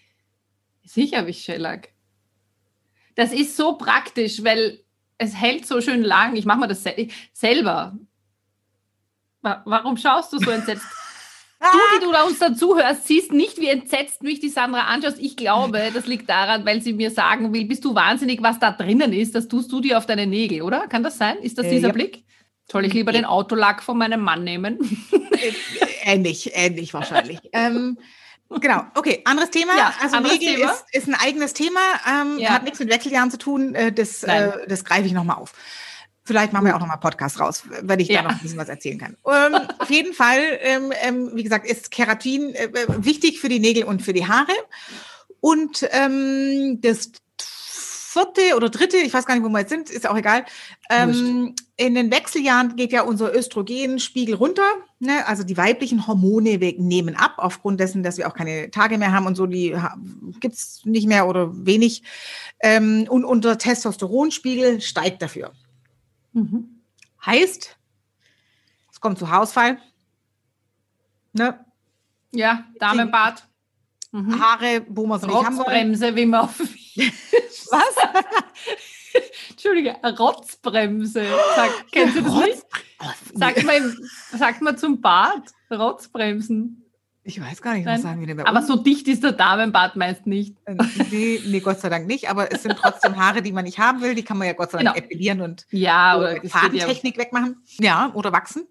Sicher 0.86 1.18
habe 1.18 1.30
ich 1.30 1.44
Shellac. 1.44 1.90
Das 3.16 3.34
ist 3.34 3.58
so 3.58 3.74
praktisch, 3.74 4.46
weil 4.46 4.80
es 5.22 5.36
hält 5.36 5.68
so 5.68 5.82
schön 5.82 6.02
lang. 6.02 6.36
Ich 6.36 6.46
mache 6.46 6.60
mir 6.60 6.68
das 6.68 6.84
selber. 7.34 7.98
Warum 9.42 9.98
schaust 9.98 10.34
du 10.34 10.40
so 10.40 10.50
entsetzt? 10.52 10.86
Du, 11.60 11.78
die 11.96 12.04
du 12.04 12.12
da 12.12 12.24
uns 12.24 12.40
dazuhörst, 12.40 13.08
siehst 13.08 13.32
nicht, 13.32 13.60
wie 13.60 13.68
entsetzt 13.68 14.24
mich 14.24 14.40
die 14.40 14.50
Sandra 14.50 14.82
anschaust. 14.86 15.20
Ich 15.20 15.38
glaube, 15.38 15.92
das 15.94 16.08
liegt 16.08 16.28
daran, 16.28 16.66
weil 16.66 16.82
sie 16.82 16.94
mir 16.94 17.12
sagen 17.12 17.54
will, 17.54 17.66
bist 17.66 17.86
du 17.86 17.94
wahnsinnig, 17.94 18.42
was 18.42 18.58
da 18.58 18.72
drinnen 18.72 19.14
ist. 19.14 19.36
Das 19.36 19.48
tust 19.48 19.72
du 19.72 19.80
dir 19.80 20.00
auf 20.00 20.08
deine 20.08 20.26
Nägel, 20.26 20.64
oder? 20.64 20.88
Kann 20.88 21.04
das 21.04 21.20
sein? 21.20 21.38
Ist 21.38 21.60
das 21.60 21.68
äh, 21.68 21.70
dieser 21.70 21.90
ja. 21.90 21.94
Blick? 21.94 22.24
Soll 22.72 22.86
ich 22.86 22.94
lieber 22.94 23.12
den 23.12 23.26
Autolack 23.26 23.84
von 23.84 23.98
meinem 23.98 24.22
Mann 24.22 24.44
nehmen? 24.44 24.80
Äh, 25.42 25.54
ähnlich, 26.04 26.52
ähnlich 26.54 26.94
wahrscheinlich. 26.94 27.40
ähm, 27.52 27.98
genau, 28.60 28.84
okay, 28.96 29.22
anderes 29.26 29.52
Thema. 29.52 29.78
Ja, 29.78 29.94
also 30.02 30.20
Nägel 30.20 30.56
Thema. 30.56 30.72
Ist, 30.72 30.86
ist, 30.92 31.08
ein 31.08 31.16
eigenes 31.16 31.54
Thema, 31.54 31.80
ähm, 32.08 32.40
ja. 32.40 32.50
hat 32.50 32.64
nichts 32.64 32.80
mit 32.80 32.90
Wechseljahren 32.90 33.32
zu 33.32 33.38
tun. 33.38 33.76
Äh, 33.76 33.92
das, 33.92 34.24
äh, 34.24 34.52
das 34.68 34.86
greife 34.86 35.06
ich 35.06 35.14
nochmal 35.14 35.38
auf. 35.38 35.54
Vielleicht 36.24 36.54
machen 36.54 36.66
wir 36.66 36.76
auch 36.76 36.80
nochmal 36.80 37.00
Podcast 37.00 37.40
raus, 37.40 37.64
wenn 37.82 38.00
ich 38.00 38.08
ja. 38.08 38.22
da 38.22 38.30
noch 38.30 38.36
ein 38.36 38.40
bisschen 38.40 38.58
was 38.58 38.70
erzählen 38.70 39.00
kann. 39.00 39.18
Ähm, 39.26 39.56
auf 39.80 39.90
jeden 39.90 40.14
Fall, 40.14 40.40
ähm, 40.62 40.94
ähm, 41.02 41.32
wie 41.34 41.44
gesagt, 41.44 41.66
ist 41.66 41.92
Keratin 41.92 42.54
äh, 42.54 42.70
wichtig 42.88 43.40
für 43.40 43.50
die 43.50 43.60
Nägel 43.60 43.84
und 43.84 44.02
für 44.02 44.14
die 44.14 44.28
Haare. 44.28 44.54
Und 45.40 45.88
ähm, 45.92 46.80
das 46.82 47.12
vierte 48.12 48.58
oder 48.58 48.70
dritte, 48.70 48.98
ich 48.98 49.14
weiß 49.14 49.26
gar 49.26 49.36
nicht, 49.36 49.44
wo 49.44 49.50
wir 49.50 49.60
jetzt 49.60 49.70
sind, 49.70 49.90
ist 49.90 50.08
auch 50.08 50.18
egal. 50.18 50.44
Ähm, 50.90 51.56
in 51.78 51.96
den 51.96 52.12
Wechseljahren 52.12 52.76
geht 52.76 52.92
ja 52.92 53.04
unser 53.04 53.34
Östrogenspiegel 53.34 54.36
runter. 54.36 54.68
Ne? 55.00 55.26
Also 55.28 55.44
die 55.44 55.56
weiblichen 55.56 56.08
Hormone 56.08 56.58
nehmen 56.78 57.16
ab, 57.16 57.36
aufgrund 57.38 57.80
dessen, 57.80 58.04
dass 58.04 58.18
wir 58.18 58.28
auch 58.28 58.34
keine 58.34 58.70
Tage 58.70 58.98
mehr 58.98 59.14
haben 59.14 59.28
und 59.28 59.36
so, 59.36 59.46
die 59.46 59.78
gibt's 60.42 60.82
nicht 60.84 61.08
mehr 61.08 61.26
oder 61.28 61.66
wenig. 61.66 62.04
Ähm, 62.60 63.08
und 63.10 63.24
unser 63.24 63.58
Testosteronspiegel 63.58 64.82
steigt 64.82 65.22
dafür. 65.22 65.54
Mhm. 66.34 66.82
Heißt, 67.26 67.78
es 68.92 69.00
kommt 69.00 69.20
zu 69.20 69.30
Haarausfall. 69.30 69.78
Ne? 71.32 71.64
Ja, 72.32 72.66
Damenbad. 72.78 73.48
Mhm. 74.12 74.42
Haare, 74.42 74.86
wo 74.90 75.08
man 75.08 75.18
es 75.18 75.26
nicht 75.26 75.34
haben 75.34 75.58
Rotzbremse, 75.58 76.14
wie 76.18 76.26
man 76.26 76.42
auf... 76.42 76.62
Was? 77.72 77.96
Entschuldige, 79.50 79.96
Rotzbremse. 80.04 81.26
Sag, 81.56 81.70
kennst 81.92 82.18
du 82.18 82.22
das 82.22 82.36
nicht? 82.36 82.64
Sag 83.34 83.64
mal, 83.64 83.96
sag 84.38 84.62
mal 84.62 84.78
zum 84.78 85.02
Bad, 85.02 85.44
Rotzbremsen. 85.70 86.82
Ich 87.24 87.40
weiß 87.40 87.62
gar 87.62 87.76
nicht, 87.76 87.86
was 87.86 88.02
sagen 88.02 88.20
wir 88.20 88.26
denn 88.26 88.38
bei 88.38 88.48
Aber 88.48 88.64
so 88.64 88.78
dicht 88.78 89.08
ist 89.08 89.24
der 89.24 89.34
Damenbart 89.34 89.96
meist 89.96 90.26
nicht. 90.26 90.58
Äh, 90.66 90.76
nee, 91.12 91.40
nee, 91.46 91.60
Gott 91.60 91.80
sei 91.80 91.90
Dank 91.90 92.08
nicht. 92.08 92.30
Aber 92.30 92.52
es 92.52 92.64
sind 92.64 92.76
trotzdem 92.78 93.16
Haare, 93.16 93.44
die 93.44 93.52
man 93.52 93.66
nicht 93.66 93.78
haben 93.78 94.02
will. 94.02 94.16
Die 94.16 94.24
kann 94.24 94.40
man 94.40 94.48
ja 94.48 94.54
Gott 94.54 94.72
sei 94.72 94.82
Dank 94.82 94.96
genau. 94.96 95.06
epilieren 95.06 95.42
und 95.42 95.68
ja, 95.70 96.18
oder, 96.18 96.32
oder 96.32 96.50
Fadentechnik 96.50 97.18
ja. 97.18 97.24
wegmachen. 97.24 97.58
Ja, 97.80 98.12
oder 98.16 98.32
wachsen. 98.32 98.68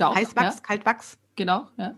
Ja, 0.00 0.12
Heißwachs, 0.12 0.56
ja. 0.56 0.62
Kaltwachs. 0.62 1.16
Genau, 1.36 1.68
ja. 1.76 1.94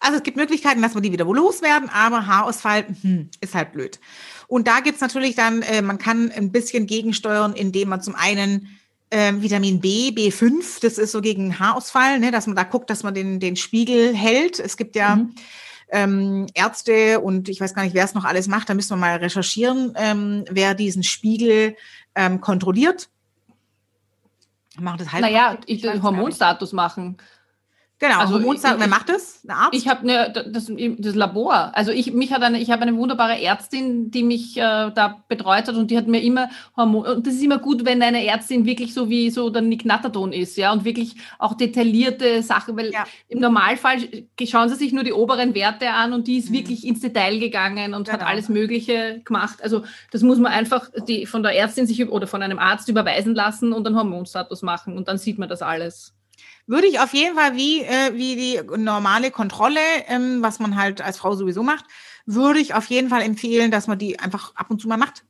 Also 0.00 0.16
es 0.18 0.22
gibt 0.22 0.36
Möglichkeiten, 0.36 0.82
dass 0.82 0.94
wir 0.94 1.00
die 1.00 1.12
wieder 1.12 1.24
loswerden, 1.24 1.88
aber 1.90 2.26
Haarausfall 2.26 2.86
hm, 3.02 3.30
ist 3.40 3.54
halt 3.54 3.72
blöd. 3.72 4.00
Und 4.48 4.66
da 4.66 4.80
gibt's 4.80 5.02
natürlich 5.02 5.36
dann, 5.36 5.62
äh, 5.62 5.82
man 5.82 5.98
kann 5.98 6.32
ein 6.32 6.50
bisschen 6.50 6.86
gegensteuern, 6.86 7.52
indem 7.52 7.90
man 7.90 8.00
zum 8.00 8.14
einen 8.14 8.78
ähm, 9.10 9.42
Vitamin 9.42 9.80
B, 9.80 10.08
B5, 10.10 10.80
das 10.80 10.98
ist 10.98 11.12
so 11.12 11.20
gegen 11.20 11.58
Haarausfall, 11.58 12.18
ne, 12.18 12.30
dass 12.30 12.46
man 12.46 12.56
da 12.56 12.64
guckt, 12.64 12.90
dass 12.90 13.02
man 13.02 13.14
den, 13.14 13.40
den 13.40 13.56
Spiegel 13.56 14.14
hält. 14.14 14.58
Es 14.58 14.76
gibt 14.76 14.96
ja 14.96 15.16
mhm. 15.16 15.34
ähm, 15.90 16.46
Ärzte 16.54 17.20
und 17.20 17.48
ich 17.48 17.60
weiß 17.60 17.74
gar 17.74 17.84
nicht, 17.84 17.94
wer 17.94 18.04
es 18.04 18.14
noch 18.14 18.24
alles 18.24 18.48
macht, 18.48 18.68
da 18.68 18.74
müssen 18.74 18.90
wir 18.90 18.96
mal 18.96 19.16
recherchieren, 19.16 19.92
ähm, 19.96 20.44
wer 20.50 20.74
diesen 20.74 21.02
Spiegel 21.02 21.76
ähm, 22.14 22.40
kontrolliert. 22.40 23.10
Macht 24.78 25.00
das 25.00 25.12
halt 25.12 25.22
naja, 25.22 25.58
ich, 25.66 25.84
Hormonstatus 25.84 26.72
machen. 26.72 27.18
Genau, 28.00 28.20
also 28.20 28.34
Hormonstatus, 28.34 28.78
wer 28.78 28.86
macht 28.86 29.08
das? 29.08 29.40
Ein 29.44 29.50
Arzt? 29.50 29.74
Ich 29.74 29.88
habe 29.88 30.06
ne, 30.06 30.32
das, 30.32 30.70
das 30.98 31.14
Labor. 31.16 31.72
Also 31.74 31.90
ich, 31.90 32.12
mich 32.12 32.32
hat 32.32 32.42
eine, 32.42 32.60
ich 32.60 32.70
habe 32.70 32.82
eine 32.82 32.96
wunderbare 32.96 33.42
Ärztin, 33.42 34.12
die 34.12 34.22
mich 34.22 34.56
äh, 34.56 34.60
da 34.60 35.24
betreut 35.26 35.66
hat 35.66 35.74
und 35.74 35.90
die 35.90 35.96
hat 35.96 36.06
mir 36.06 36.22
immer 36.22 36.48
Hormon, 36.76 37.04
und 37.04 37.26
das 37.26 37.34
ist 37.34 37.42
immer 37.42 37.58
gut, 37.58 37.84
wenn 37.84 38.00
eine 38.00 38.24
Ärztin 38.24 38.66
wirklich 38.66 38.94
so 38.94 39.10
wie 39.10 39.30
so 39.30 39.50
der 39.50 39.62
Nick 39.62 39.84
Natterton 39.84 40.32
ist, 40.32 40.56
ja, 40.56 40.72
und 40.72 40.84
wirklich 40.84 41.16
auch 41.40 41.54
detaillierte 41.54 42.44
Sachen, 42.44 42.76
weil 42.76 42.92
ja. 42.92 43.04
im 43.26 43.40
Normalfall 43.40 43.98
schauen 44.46 44.68
sie 44.68 44.76
sich 44.76 44.92
nur 44.92 45.02
die 45.02 45.12
oberen 45.12 45.56
Werte 45.56 45.90
an 45.90 46.12
und 46.12 46.28
die 46.28 46.38
ist 46.38 46.50
mhm. 46.50 46.54
wirklich 46.54 46.86
ins 46.86 47.00
Detail 47.00 47.40
gegangen 47.40 47.94
und 47.94 48.06
genau. 48.06 48.20
hat 48.20 48.26
alles 48.26 48.48
Mögliche 48.48 49.22
gemacht. 49.24 49.58
Also 49.60 49.82
das 50.12 50.22
muss 50.22 50.38
man 50.38 50.52
einfach 50.52 50.88
die, 51.08 51.26
von 51.26 51.42
der 51.42 51.56
Ärztin 51.56 51.88
sich 51.88 52.08
oder 52.08 52.28
von 52.28 52.42
einem 52.42 52.60
Arzt 52.60 52.88
überweisen 52.88 53.34
lassen 53.34 53.72
und 53.72 53.84
einen 53.88 53.96
Hormonstatus 53.96 54.62
machen 54.62 54.96
und 54.96 55.08
dann 55.08 55.18
sieht 55.18 55.38
man 55.38 55.48
das 55.48 55.62
alles. 55.62 56.14
Würde 56.68 56.86
ich 56.86 57.00
auf 57.00 57.14
jeden 57.14 57.34
Fall 57.34 57.56
wie, 57.56 57.80
äh, 57.80 58.12
wie 58.12 58.36
die 58.36 58.60
normale 58.76 59.30
Kontrolle, 59.30 59.80
ähm, 60.06 60.42
was 60.42 60.60
man 60.60 60.76
halt 60.76 61.00
als 61.00 61.16
Frau 61.16 61.34
sowieso 61.34 61.62
macht, 61.62 61.86
würde 62.26 62.60
ich 62.60 62.74
auf 62.74 62.84
jeden 62.86 63.08
Fall 63.08 63.22
empfehlen, 63.22 63.70
dass 63.70 63.86
man 63.86 63.98
die 63.98 64.20
einfach 64.20 64.54
ab 64.54 64.70
und 64.70 64.78
zu 64.80 64.86
mal 64.86 64.98
macht. 64.98 65.24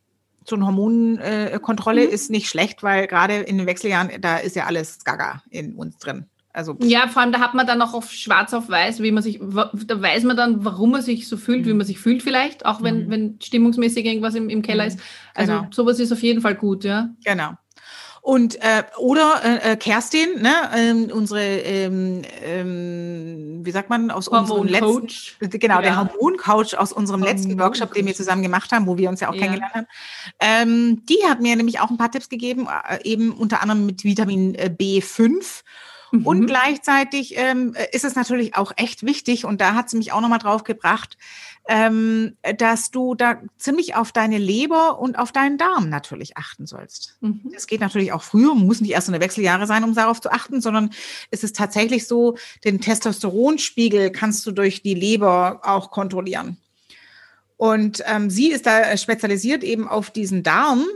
So 0.45 0.57
eine 0.57 0.67
Hormonkontrolle 0.67 2.07
mhm. 2.07 2.13
ist 2.13 2.31
nicht 2.31 2.49
schlecht, 2.49 2.83
weil 2.83 3.07
gerade 3.07 3.37
in 3.37 3.57
den 3.57 3.67
Wechseljahren, 3.69 4.21
da 4.21 4.39
ist 4.39 4.57
ja 4.57 4.67
alles 4.67 5.05
gaga 5.05 5.43
in 5.51 5.77
uns 5.77 5.99
drin. 5.99 6.27
Also, 6.53 6.77
ja, 6.81 7.07
vor 7.07 7.23
allem 7.23 7.31
da 7.31 7.39
hat 7.39 7.55
man 7.55 7.69
dann 7.69 7.81
auch 7.83 7.95
auf 7.95 8.11
schwarz 8.11 8.53
auf 8.53 8.69
weiß, 8.69 9.01
wie 9.01 9.13
man 9.13 9.23
sich, 9.23 9.39
da 9.39 10.03
weiß 10.03 10.25
man 10.25 10.37
dann, 10.37 10.65
warum 10.65 10.91
man 10.91 11.03
sich 11.03 11.29
so 11.29 11.37
fühlt, 11.37 11.61
mhm. 11.61 11.67
wie 11.67 11.75
man 11.75 11.87
sich 11.87 12.01
fühlt 12.01 12.21
vielleicht, 12.21 12.67
auch 12.67 12.83
wenn, 12.83 13.07
mhm. 13.07 13.11
wenn 13.11 13.41
stimmungsmäßig 13.41 14.05
irgendwas 14.05 14.35
im, 14.35 14.49
im 14.49 14.63
Keller 14.63 14.85
mhm. 14.85 14.89
ist. 14.89 15.01
Also 15.35 15.53
genau. 15.53 15.69
sowas 15.71 16.01
ist 16.01 16.11
auf 16.11 16.23
jeden 16.23 16.41
Fall 16.41 16.57
gut, 16.57 16.83
ja. 16.83 17.11
Genau. 17.25 17.53
Und 18.29 18.57
äh, 18.57 18.83
oder 18.99 19.41
äh, 19.43 19.73
äh, 19.73 19.77
Kerstin, 19.77 20.43
ne, 20.43 20.53
ähm, 20.77 21.11
unsere, 21.11 21.41
ähm, 21.41 22.21
ähm, 22.45 23.61
wie 23.65 23.71
sagt 23.71 23.89
man, 23.89 24.11
aus 24.11 24.29
unserem 24.29 24.67
letzten, 24.69 25.59
genau, 25.59 25.77
ja. 25.77 25.81
der 25.81 25.97
Hormoncoach 25.97 26.77
aus 26.77 26.93
unserem 26.93 27.23
Hormon 27.23 27.37
letzten 27.37 27.59
Workshop, 27.59 27.95
den 27.95 28.05
wir 28.05 28.15
zusammen 28.15 28.43
gemacht 28.43 28.71
haben, 28.71 28.87
wo 28.87 28.99
wir 28.99 29.09
uns 29.09 29.21
ja 29.21 29.31
auch 29.31 29.35
ja. 29.35 29.41
kennengelernt 29.41 29.75
haben, 29.75 29.87
ähm, 30.41 31.07
die 31.07 31.25
hat 31.27 31.41
mir 31.41 31.57
nämlich 31.57 31.81
auch 31.81 31.89
ein 31.89 31.97
paar 31.97 32.11
Tipps 32.11 32.29
gegeben, 32.29 32.69
äh, 32.87 33.03
eben 33.03 33.33
unter 33.33 33.63
anderem 33.63 33.87
mit 33.87 34.05
Vitamin 34.05 34.55
äh, 34.57 34.71
B5 34.79 35.63
Mhm. 36.11 36.27
Und 36.27 36.47
gleichzeitig 36.47 37.37
ähm, 37.37 37.75
ist 37.93 38.05
es 38.05 38.15
natürlich 38.15 38.57
auch 38.57 38.73
echt 38.77 39.05
wichtig, 39.05 39.45
und 39.45 39.61
da 39.61 39.75
hat 39.75 39.91
sie 39.91 39.97
mich 39.97 40.13
auch 40.13 40.21
nochmal 40.21 40.39
drauf 40.39 40.65
gebracht, 40.65 41.17
ähm, 41.69 42.37
dass 42.57 42.91
du 42.91 43.15
da 43.15 43.43
ziemlich 43.59 43.95
auf 43.95 44.11
deine 44.11 44.39
Leber 44.39 44.99
und 44.99 45.19
auf 45.19 45.33
deinen 45.33 45.59
Darm 45.59 45.91
natürlich 45.91 46.39
achten 46.39 46.67
sollst. 46.67 47.19
Mhm. 47.21 47.43
Das 47.53 47.67
geht 47.67 47.81
natürlich 47.81 48.13
auch 48.13 48.23
früher, 48.23 48.55
muss 48.55 48.81
nicht 48.81 48.93
erst 48.93 49.09
in 49.09 49.13
der 49.13 49.21
Wechseljahre 49.21 49.67
sein, 49.67 49.85
um 49.85 49.95
darauf 49.95 50.21
zu 50.21 50.33
achten, 50.33 50.63
sondern 50.63 50.91
es 51.31 51.45
ist 51.45 51.57
tatsächlich 51.57 52.07
so, 52.07 52.39
den 52.65 52.81
Testosteronspiegel 52.81 54.11
kannst 54.11 54.47
du 54.47 54.53
durch 54.53 54.83
die 54.83 54.95
Leber 54.95 55.61
auch 55.63 55.91
kontrollieren. 55.91 56.57
Und 57.59 58.03
ähm, 58.07 58.31
sie 58.31 58.51
ist 58.51 58.67
da 58.67 58.97
spezialisiert 58.97 59.63
eben 59.63 59.89
auf 59.89 60.11
diesen 60.11 60.43
Darm, 60.43 60.87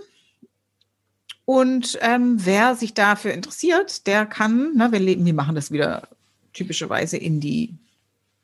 und 1.44 1.99
ähm, 2.00 2.37
wer 2.38 2.75
sich 2.75 2.94
dafür 2.94 3.32
interessiert, 3.32 4.06
der 4.06 4.26
kann, 4.26 4.75
ne, 4.75 4.92
wir, 4.92 5.00
wir 5.00 5.34
machen 5.34 5.54
das 5.54 5.70
wieder 5.70 6.08
typischerweise 6.52 7.16
in 7.16 7.40
die 7.40 7.75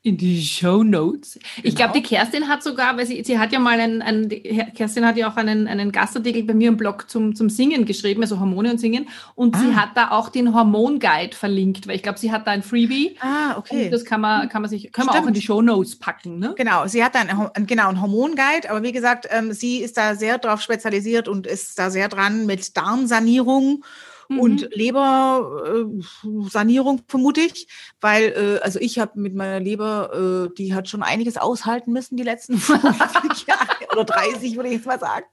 in 0.09 0.17
die 0.17 0.41
Show 0.41 0.83
Notes. 0.83 1.39
Ich 1.61 1.75
glaube, 1.75 1.93
genau. 1.93 2.03
die 2.03 2.15
Kerstin 2.15 2.47
hat 2.47 2.63
sogar, 2.63 2.97
weil 2.97 3.05
sie, 3.05 3.23
sie 3.23 3.37
hat 3.37 3.51
ja 3.51 3.59
mal 3.59 3.79
einen, 3.79 4.01
einen 4.01 4.29
Kerstin 4.73 5.05
hat 5.05 5.17
ja 5.17 5.31
auch 5.31 5.37
einen, 5.37 5.67
einen 5.67 5.91
Gastartikel 5.91 6.43
bei 6.43 6.53
mir 6.53 6.69
im 6.69 6.77
Blog 6.77 7.09
zum, 7.09 7.35
zum 7.35 7.49
Singen 7.49 7.85
geschrieben, 7.85 8.21
also 8.21 8.39
Hormone 8.39 8.71
und 8.71 8.79
Singen. 8.79 9.07
Und 9.35 9.55
ah. 9.55 9.59
sie 9.59 9.75
hat 9.75 9.89
da 9.95 10.11
auch 10.11 10.29
den 10.29 10.53
Hormonguide 10.53 11.35
verlinkt, 11.35 11.87
weil 11.87 11.95
ich 11.95 12.03
glaube, 12.03 12.17
sie 12.17 12.31
hat 12.31 12.47
da 12.47 12.51
ein 12.51 12.63
Freebie. 12.63 13.15
Ah, 13.19 13.57
okay. 13.57 13.85
Und 13.85 13.91
das 13.91 14.03
kann 14.03 14.21
man, 14.21 14.49
kann 14.49 14.61
man 14.61 14.69
sich, 14.69 14.91
können 14.91 15.07
wir 15.07 15.19
auch 15.19 15.27
in 15.27 15.33
die 15.33 15.41
Show 15.41 15.61
Notes 15.61 15.95
packen, 15.95 16.39
ne? 16.39 16.55
Genau, 16.57 16.87
sie 16.87 17.03
hat 17.03 17.13
da 17.13 17.19
einen, 17.19 17.67
genau, 17.67 17.89
einen 17.89 18.01
Hormonguide, 18.01 18.69
aber 18.69 18.81
wie 18.83 18.91
gesagt, 18.91 19.27
ähm, 19.29 19.53
sie 19.53 19.77
ist 19.77 19.95
da 19.97 20.15
sehr 20.15 20.39
drauf 20.39 20.61
spezialisiert 20.61 21.27
und 21.27 21.45
ist 21.45 21.77
da 21.77 21.91
sehr 21.91 22.09
dran 22.09 22.45
mit 22.47 22.75
Darmsanierung 22.75 23.83
mhm. 24.29 24.39
und 24.39 24.69
Lebersanierung, 24.73 26.99
äh, 26.99 27.01
vermute 27.07 27.41
ich, 27.41 27.67
weil, 27.99 28.29
äh, 28.29 28.59
also 28.63 28.79
ich 28.79 28.99
habe 28.99 29.19
mit 29.19 29.35
meiner 29.35 29.59
Leber, 29.59 30.47
äh, 30.49 30.55
die 30.55 30.73
hat 30.73 30.87
schon 30.87 31.03
einiges 31.03 31.35
aushalten 31.37 31.91
müssen 31.91 32.15
die 32.15 32.23
letzten 32.23 32.57
50 32.57 32.79
Jahre 33.47 33.67
oder 33.91 34.05
30, 34.05 34.55
würde 34.55 34.69
ich 34.69 34.75
jetzt 34.75 34.87
mal 34.87 34.99
sagen. 34.99 35.25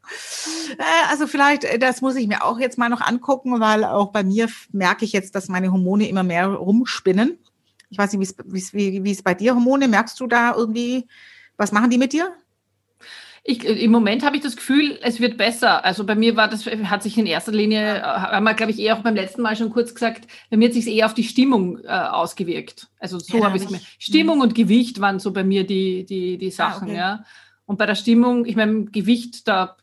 Äh, 0.79 1.11
also 1.11 1.26
vielleicht, 1.26 1.65
äh, 1.65 1.79
das 1.79 2.00
muss 2.00 2.17
ich 2.17 2.26
mir 2.26 2.43
auch 2.45 2.59
jetzt 2.59 2.79
mal 2.79 2.88
noch 2.88 3.03
angucken, 3.03 3.61
weil 3.61 3.85
auch 3.85 4.11
bei 4.11 4.25
mir 4.25 4.49
merke 4.73 5.05
ich 5.05 5.12
jetzt, 5.12 5.37
dass 5.37 5.49
meine 5.49 5.71
Hormone 5.71 6.09
immer 6.09 6.25
mehr 6.25 6.49
rumspinnen. 6.49 7.38
Ich 7.91 7.99
weiß 7.99 8.15
nicht, 8.15 8.35
wie, 8.73 9.05
wie 9.05 9.12
es 9.12 9.23
bei 9.23 9.35
dir 9.35 9.55
Hormone, 9.55 9.87
merkst 9.87 10.19
du 10.19 10.26
da 10.26 10.55
irgendwie, 10.55 11.07
was 11.57 11.71
machen 11.71 11.91
die 11.91 11.99
mit 11.99 12.12
dir? 12.12 12.33
Ich, 13.49 13.65
äh, 13.65 13.73
Im 13.85 13.93
Moment 13.93 14.25
habe 14.25 14.37
ich 14.37 14.43
das 14.43 14.57
Gefühl, 14.57 14.99
es 15.03 15.21
wird 15.21 15.37
besser. 15.37 15.85
Also 15.85 16.05
bei 16.05 16.17
mir 16.17 16.37
war 16.37 16.49
das, 16.49 16.67
hat 16.67 17.03
sich 17.05 17.17
in 17.17 17.26
erster 17.26 17.53
Linie, 17.53 17.99
äh, 17.99 18.03
haben 18.03 18.45
wir, 18.45 18.55
glaube 18.55 18.73
ich, 18.73 18.79
eher 18.81 18.97
auch 18.97 19.03
beim 19.03 19.15
letzten 19.15 19.41
Mal 19.43 19.57
schon 19.57 19.71
kurz 19.71 19.95
gesagt, 19.95 20.26
bei 20.50 20.57
mir 20.57 20.69
hat 20.69 20.75
sich 20.75 20.88
eher 20.88 21.07
auf 21.07 21.15
die 21.15 21.23
Stimmung 21.23 21.79
äh, 21.85 21.88
ausgewirkt. 21.88 22.88
Also 22.99 23.21
so 23.21 23.38
ja, 23.38 23.45
habe 23.45 23.57
ich 23.57 23.62
es 23.62 23.69
gemerkt. 23.69 23.87
Stimmung 24.00 24.41
und 24.41 24.57
Gewicht 24.57 25.00
waren 25.00 25.21
so 25.21 25.33
bei 25.33 25.45
mir 25.45 25.65
die, 25.65 26.05
die, 26.05 26.38
die 26.38 26.49
ah, 26.49 26.50
Sachen, 26.50 26.88
ah, 26.88 26.91
okay. 26.91 26.97
ja. 26.97 27.25
Und 27.67 27.79
bei 27.79 27.87
der 27.87 27.95
Stimmung, 27.95 28.47
ich 28.47 28.57
meine, 28.57 28.87
Gewicht, 28.87 29.47
da, 29.47 29.76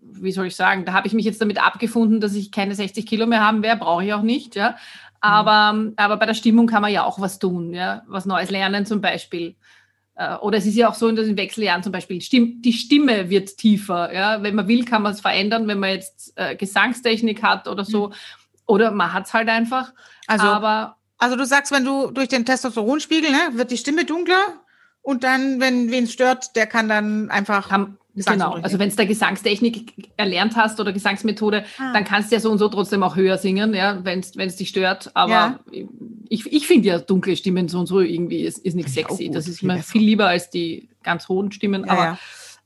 wie 0.00 0.32
soll 0.32 0.46
ich 0.46 0.56
sagen, 0.56 0.86
da 0.86 0.94
habe 0.94 1.06
ich 1.06 1.12
mich 1.12 1.26
jetzt 1.26 1.42
damit 1.42 1.62
abgefunden, 1.62 2.20
dass 2.20 2.34
ich 2.34 2.52
keine 2.52 2.74
60 2.74 3.06
Kilo 3.06 3.26
mehr 3.26 3.46
haben 3.46 3.62
werde, 3.62 3.80
brauche 3.80 4.04
ich 4.04 4.14
auch 4.14 4.22
nicht, 4.22 4.56
ja. 4.56 4.70
Mhm. 4.70 4.74
Aber, 5.20 5.72
mhm. 5.74 5.92
aber 5.96 6.16
bei 6.16 6.26
der 6.26 6.34
Stimmung 6.34 6.66
kann 6.66 6.80
man 6.80 6.92
ja 6.92 7.04
auch 7.04 7.20
was 7.20 7.38
tun, 7.38 7.74
ja, 7.74 8.02
was 8.06 8.24
Neues 8.24 8.50
lernen 8.50 8.86
zum 8.86 9.02
Beispiel. 9.02 9.56
Äh, 10.16 10.36
oder 10.36 10.58
es 10.58 10.66
ist 10.66 10.76
ja 10.76 10.88
auch 10.88 10.94
so 10.94 11.08
in 11.08 11.16
den 11.16 11.36
Wechseljahren 11.36 11.82
zum 11.82 11.92
Beispiel, 11.92 12.18
die 12.18 12.72
Stimme 12.72 13.30
wird 13.30 13.56
tiefer. 13.56 14.12
Ja? 14.12 14.42
Wenn 14.42 14.54
man 14.54 14.68
will, 14.68 14.84
kann 14.84 15.02
man 15.02 15.12
es 15.12 15.20
verändern, 15.20 15.66
wenn 15.66 15.80
man 15.80 15.90
jetzt 15.90 16.32
äh, 16.36 16.56
Gesangstechnik 16.56 17.42
hat 17.42 17.68
oder 17.68 17.84
so. 17.84 18.08
Mhm. 18.08 18.14
Oder 18.66 18.90
man 18.92 19.12
hat 19.12 19.26
es 19.26 19.34
halt 19.34 19.48
einfach. 19.48 19.92
Also, 20.26 20.46
Aber, 20.46 20.96
also 21.18 21.36
du 21.36 21.44
sagst, 21.44 21.72
wenn 21.72 21.84
du 21.84 22.10
durch 22.10 22.28
den 22.28 22.46
Testosteronspiegel, 22.46 23.30
ne, 23.30 23.38
wird 23.52 23.70
die 23.70 23.76
Stimme 23.76 24.04
dunkler 24.04 24.42
und 25.02 25.22
dann, 25.22 25.60
wenn 25.60 25.90
wen 25.90 26.04
es 26.04 26.12
stört, 26.12 26.56
der 26.56 26.66
kann 26.66 26.88
dann 26.88 27.30
einfach. 27.30 27.68
Kann, 27.68 27.98
Genau, 28.16 28.52
also 28.52 28.78
wenn 28.78 28.90
du 28.90 28.94
da 28.94 29.04
Gesangstechnik 29.04 30.12
erlernt 30.16 30.54
hast 30.54 30.78
oder 30.78 30.92
Gesangsmethode, 30.92 31.64
ah. 31.78 31.92
dann 31.92 32.04
kannst 32.04 32.30
du 32.30 32.36
ja 32.36 32.40
so 32.40 32.48
und 32.52 32.58
so 32.58 32.68
trotzdem 32.68 33.02
auch 33.02 33.16
höher 33.16 33.38
singen, 33.38 33.74
ja, 33.74 34.04
wenn 34.04 34.20
es 34.20 34.56
dich 34.56 34.68
stört. 34.68 35.10
Aber 35.14 35.58
ja. 35.72 35.82
Ich, 36.28 36.52
ich 36.52 36.66
finde 36.66 36.88
ja 36.88 36.98
dunkle 36.98 37.36
Stimmen 37.36 37.68
so 37.68 37.80
und 37.80 37.86
so 37.86 38.00
irgendwie 38.00 38.42
ist, 38.42 38.58
ist 38.58 38.74
nicht 38.74 38.88
sexy. 38.88 39.30
Das 39.30 39.48
ist 39.48 39.62
mir 39.62 39.82
viel 39.82 40.02
lieber 40.02 40.28
als 40.28 40.50
die 40.50 40.88
ganz 41.02 41.28
hohen 41.28 41.52
Stimmen. 41.52 41.84
Ja, 41.84 41.92
aber, 41.92 42.04
ja. 42.04 42.18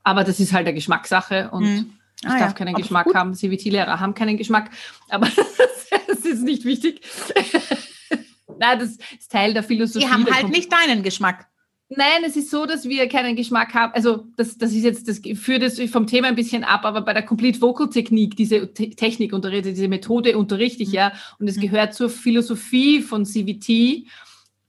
aber 0.03 0.25
das 0.25 0.41
ist 0.41 0.53
halt 0.53 0.67
eine 0.67 0.75
Geschmackssache 0.75 1.51
und 1.51 1.65
hm. 1.65 1.91
ich 2.23 2.29
ah, 2.29 2.39
darf 2.39 2.55
keinen 2.55 2.75
aber 2.75 2.83
Geschmack 2.83 3.15
haben. 3.15 3.35
CVT-Lehrer 3.35 4.01
haben 4.01 4.15
keinen 4.15 4.37
Geschmack, 4.37 4.71
aber 5.09 5.29
das 6.07 6.19
ist 6.19 6.43
nicht 6.43 6.65
wichtig. 6.65 7.01
Nein, 8.59 8.79
das 8.79 8.91
ist 9.19 9.31
Teil 9.31 9.55
der 9.55 9.63
Philosophie. 9.63 10.05
Die 10.05 10.11
haben 10.11 10.27
halt 10.27 10.49
nicht 10.49 10.73
deinen 10.73 11.03
Geschmack. 11.03 11.47
Nein, 11.91 12.23
es 12.27 12.37
ist 12.37 12.51
so, 12.51 12.67
dass 12.67 12.87
wir 12.87 13.09
keinen 13.09 13.35
Geschmack 13.35 13.73
haben. 13.73 13.95
Also 13.95 14.27
das, 14.37 14.59
das 14.59 14.73
ist 14.73 14.85
jetzt, 14.85 15.09
das 15.09 15.21
führt 15.39 15.63
das 15.63 15.81
vom 15.91 16.07
Thema 16.07 16.29
ein 16.29 16.35
bisschen 16.35 16.63
ab, 16.63 16.85
aber 16.85 17.01
bei 17.01 17.15
der 17.15 17.25
Complete 17.25 17.63
Vocal 17.63 17.89
Technik, 17.89 18.37
diese 18.37 18.75
Technik 18.75 19.33
unterrichte, 19.33 19.71
diese 19.71 19.89
Methode 19.89 20.37
unterrichte 20.37 20.83
ich 20.83 20.91
mhm. 20.91 20.95
ja 20.95 21.13
und 21.39 21.49
es 21.49 21.57
mhm. 21.57 21.63
gehört 21.63 21.95
zur 21.95 22.11
Philosophie 22.11 23.01
von 23.01 23.25
CVT, 23.25 24.07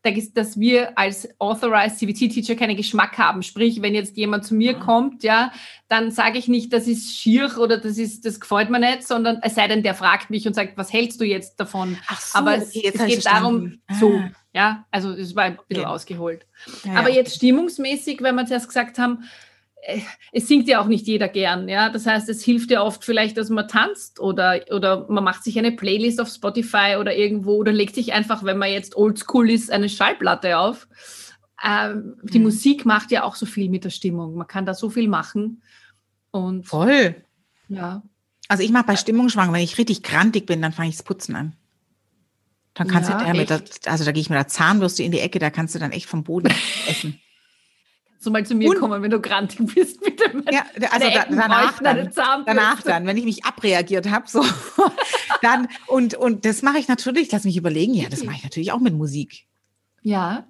dass 0.01 0.59
wir 0.59 0.97
als 0.97 1.27
Authorized 1.39 1.99
CVT-Teacher 1.99 2.55
keinen 2.55 2.77
Geschmack 2.77 3.17
haben. 3.17 3.43
Sprich, 3.43 3.81
wenn 3.81 3.93
jetzt 3.93 4.15
jemand 4.17 4.45
zu 4.45 4.55
mir 4.55 4.75
kommt, 4.75 5.23
ja, 5.23 5.51
dann 5.87 6.11
sage 6.11 6.37
ich 6.37 6.47
nicht, 6.47 6.71
das 6.71 6.87
ist 6.87 7.17
schier 7.17 7.57
oder 7.57 7.77
das 7.77 7.97
ist, 7.97 8.25
das 8.25 8.39
gefällt 8.39 8.69
mir 8.69 8.79
nicht, 8.79 9.05
sondern 9.05 9.39
es 9.41 9.55
sei 9.55 9.67
denn, 9.67 9.83
der 9.83 9.95
fragt 9.95 10.29
mich 10.29 10.47
und 10.47 10.53
sagt, 10.53 10.77
was 10.77 10.93
hältst 10.93 11.19
du 11.19 11.25
jetzt 11.25 11.59
davon? 11.59 11.97
Ach 12.07 12.21
so, 12.21 12.39
Aber 12.39 12.55
es, 12.55 12.75
es 12.75 13.05
geht 13.05 13.25
darum, 13.25 13.79
ah. 13.87 13.95
so, 13.95 14.23
ja, 14.53 14.85
also 14.91 15.11
es 15.11 15.35
war 15.35 15.43
ein 15.43 15.59
bisschen 15.67 15.83
ja. 15.83 15.89
ausgeholt. 15.89 16.45
Ja, 16.85 16.93
Aber 16.93 17.09
jetzt 17.09 17.35
stimmungsmäßig, 17.35 18.21
wenn 18.21 18.35
wir 18.35 18.45
zuerst 18.45 18.67
gesagt 18.67 18.99
haben, 18.99 19.23
es 20.31 20.47
singt 20.47 20.67
ja 20.67 20.81
auch 20.81 20.87
nicht 20.87 21.07
jeder 21.07 21.27
gern, 21.27 21.69
ja. 21.69 21.89
Das 21.89 22.05
heißt, 22.05 22.29
es 22.29 22.43
hilft 22.43 22.71
ja 22.71 22.83
oft 22.83 23.03
vielleicht, 23.03 23.37
dass 23.37 23.49
man 23.49 23.67
tanzt 23.67 24.19
oder, 24.19 24.61
oder 24.71 25.07
man 25.09 25.23
macht 25.23 25.43
sich 25.43 25.57
eine 25.57 25.71
Playlist 25.71 26.19
auf 26.19 26.29
Spotify 26.29 26.97
oder 26.99 27.15
irgendwo 27.15 27.53
oder 27.55 27.71
legt 27.71 27.95
sich 27.95 28.13
einfach, 28.13 28.43
wenn 28.43 28.57
man 28.57 28.71
jetzt 28.71 28.95
oldschool 28.95 29.49
ist, 29.49 29.71
eine 29.71 29.89
Schallplatte 29.89 30.57
auf. 30.57 30.87
Ähm, 31.63 32.17
mhm. 32.21 32.27
Die 32.27 32.39
Musik 32.39 32.85
macht 32.85 33.11
ja 33.11 33.23
auch 33.23 33.35
so 33.35 33.45
viel 33.45 33.69
mit 33.69 33.83
der 33.83 33.89
Stimmung. 33.89 34.35
Man 34.35 34.47
kann 34.47 34.65
da 34.65 34.73
so 34.73 34.89
viel 34.89 35.07
machen. 35.07 35.61
Und 36.31 36.67
Voll. 36.67 37.15
Ja. 37.67 38.03
Also 38.47 38.63
ich 38.63 38.71
mache 38.71 38.85
bei 38.85 38.95
Stimmungsschwang, 38.95 39.53
wenn 39.53 39.61
ich 39.61 39.77
richtig 39.77 40.03
grantig 40.03 40.45
bin, 40.45 40.61
dann 40.61 40.73
fange 40.73 40.89
ich 40.89 40.95
das 40.95 41.03
Putzen 41.03 41.35
an. 41.35 41.55
Dann 42.73 42.87
kannst 42.87 43.09
ja, 43.09 43.31
du, 43.31 43.37
mit 43.37 43.49
der, 43.49 43.61
also 43.85 44.05
da 44.05 44.11
gehe 44.11 44.21
ich 44.21 44.29
mit 44.29 44.37
der 44.37 44.47
Zahnbürste 44.47 45.03
in 45.03 45.11
die 45.11 45.19
Ecke, 45.19 45.39
da 45.39 45.49
kannst 45.49 45.75
du 45.75 45.79
dann 45.79 45.91
echt 45.91 46.05
vom 46.05 46.23
Boden 46.23 46.53
essen. 46.87 47.19
Du 48.21 48.31
mal 48.31 48.45
zu 48.45 48.53
mir 48.53 48.69
und, 48.69 48.79
kommen, 48.79 49.01
wenn 49.01 49.11
du 49.11 49.21
grantig 49.21 49.73
bist, 49.73 50.01
bitte. 50.01 50.43
Ja, 50.51 50.65
also 50.91 51.09
da, 51.09 51.25
danach, 51.29 51.79
dann, 51.81 52.11
danach 52.45 52.81
dann, 52.81 53.05
wenn 53.05 53.15
ich 53.15 53.23
mich 53.23 53.45
abreagiert 53.45 54.09
habe, 54.09 54.27
so, 54.27 54.43
dann, 55.41 55.69
und, 55.87 56.15
und 56.15 56.43
das 56.43 56.61
mache 56.61 56.79
ich 56.79 56.89
natürlich, 56.89 57.31
lass 57.31 57.45
mich 57.45 57.55
überlegen, 57.55 57.93
ja, 57.93 58.09
das 58.09 58.23
mache 58.23 58.35
ich 58.35 58.43
natürlich 58.43 58.73
auch 58.73 58.79
mit 58.79 58.93
Musik. 58.93 59.45
Ja. 60.01 60.45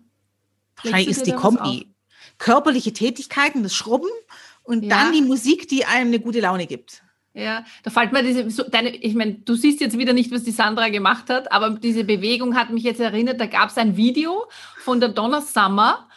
Wahrscheinlich 0.83 1.09
ist 1.09 1.27
die 1.27 1.33
Kombi. 1.33 1.93
Körperliche 2.37 2.93
Tätigkeiten, 2.93 3.63
das 3.63 3.75
Schrubben 3.75 4.09
und 4.63 4.83
ja. 4.83 4.89
dann 4.89 5.13
die 5.13 5.21
Musik, 5.21 5.67
die 5.67 5.85
einem 5.85 6.07
eine 6.07 6.19
gute 6.19 6.39
Laune 6.39 6.67
gibt. 6.67 7.03
Ja, 7.33 7.63
da 7.83 7.91
fällt 7.91 8.11
mir 8.11 8.23
diese, 8.23 8.49
so, 8.49 8.63
deine, 8.63 8.89
ich 8.89 9.13
meine, 9.13 9.33
du 9.33 9.55
siehst 9.55 9.81
jetzt 9.81 9.97
wieder 9.97 10.13
nicht, 10.13 10.31
was 10.31 10.43
die 10.43 10.51
Sandra 10.51 10.89
gemacht 10.89 11.29
hat, 11.29 11.51
aber 11.51 11.71
diese 11.71 12.03
Bewegung 12.03 12.55
hat 12.55 12.71
mich 12.71 12.83
jetzt 12.83 12.99
erinnert, 12.99 13.39
da 13.39 13.45
gab 13.45 13.69
es 13.69 13.77
ein 13.77 13.97
Video 13.97 14.45
von 14.79 14.99
der 14.99 15.09
Donna 15.09 15.41
Summer, 15.41 16.08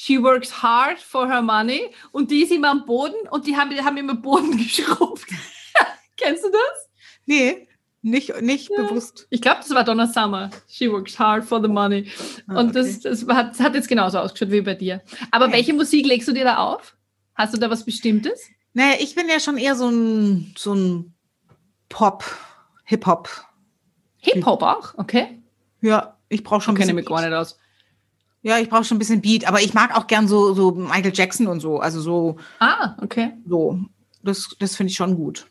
She 0.00 0.22
works 0.22 0.62
hard 0.62 1.00
for 1.00 1.26
her 1.26 1.42
money 1.42 1.90
und 2.12 2.30
die 2.30 2.44
ist 2.44 2.52
immer 2.52 2.70
am 2.70 2.84
Boden 2.84 3.16
und 3.32 3.48
die 3.48 3.56
haben, 3.56 3.70
die 3.70 3.82
haben 3.82 3.96
immer 3.96 4.14
Boden 4.14 4.56
geschrubbt. 4.56 5.26
Kennst 6.16 6.44
du 6.44 6.50
das? 6.52 6.88
Nee, 7.26 7.66
nicht, 8.00 8.40
nicht 8.40 8.70
ja. 8.70 8.84
bewusst. 8.84 9.26
Ich 9.28 9.42
glaube, 9.42 9.58
das 9.58 9.70
war 9.70 9.82
Donna 9.82 10.06
Summer. 10.06 10.50
She 10.68 10.88
works 10.88 11.18
hard 11.18 11.44
for 11.44 11.60
the 11.60 11.66
money. 11.66 12.08
Ah, 12.46 12.60
und 12.60 12.68
okay. 12.68 12.74
das, 12.74 13.00
das, 13.00 13.26
hat, 13.26 13.58
hat 13.58 13.74
jetzt 13.74 13.88
genauso 13.88 14.20
ausgeschaut 14.20 14.52
wie 14.52 14.60
bei 14.60 14.74
dir. 14.74 15.02
Aber 15.32 15.46
okay. 15.46 15.54
welche 15.54 15.74
Musik 15.74 16.06
legst 16.06 16.28
du 16.28 16.32
dir 16.32 16.44
da 16.44 16.58
auf? 16.58 16.96
Hast 17.34 17.54
du 17.54 17.58
da 17.58 17.68
was 17.68 17.84
Bestimmtes? 17.84 18.40
Naja, 18.74 18.98
ich 19.00 19.16
bin 19.16 19.28
ja 19.28 19.40
schon 19.40 19.56
eher 19.56 19.74
so 19.74 19.88
ein, 19.88 20.54
so 20.56 20.74
ein 20.74 21.12
Pop, 21.88 22.24
Hip-Hop. 22.84 23.28
Hip-Hop 24.18 24.62
auch? 24.62 24.94
Okay. 24.96 25.42
Ja, 25.80 26.16
ich 26.28 26.44
brauche 26.44 26.60
schon 26.60 26.74
ein 26.74 26.78
bisschen. 26.78 26.96
Ich 26.98 27.04
kenne 27.04 27.16
mich 27.16 27.22
gar 27.24 27.28
nicht 27.28 27.36
aus. 27.36 27.58
Ja, 28.42 28.58
ich 28.58 28.68
brauche 28.68 28.84
schon 28.84 28.96
ein 28.96 29.00
bisschen 29.00 29.20
Beat, 29.20 29.46
aber 29.46 29.60
ich 29.60 29.74
mag 29.74 29.96
auch 29.96 30.06
gern 30.06 30.28
so, 30.28 30.54
so 30.54 30.70
Michael 30.72 31.12
Jackson 31.14 31.46
und 31.48 31.60
so. 31.60 31.80
Also 31.80 32.00
so. 32.00 32.36
Ah, 32.60 32.96
okay. 33.02 33.32
So. 33.46 33.80
Das, 34.22 34.48
das 34.58 34.76
finde 34.76 34.90
ich 34.90 34.96
schon 34.96 35.16
gut. 35.16 35.46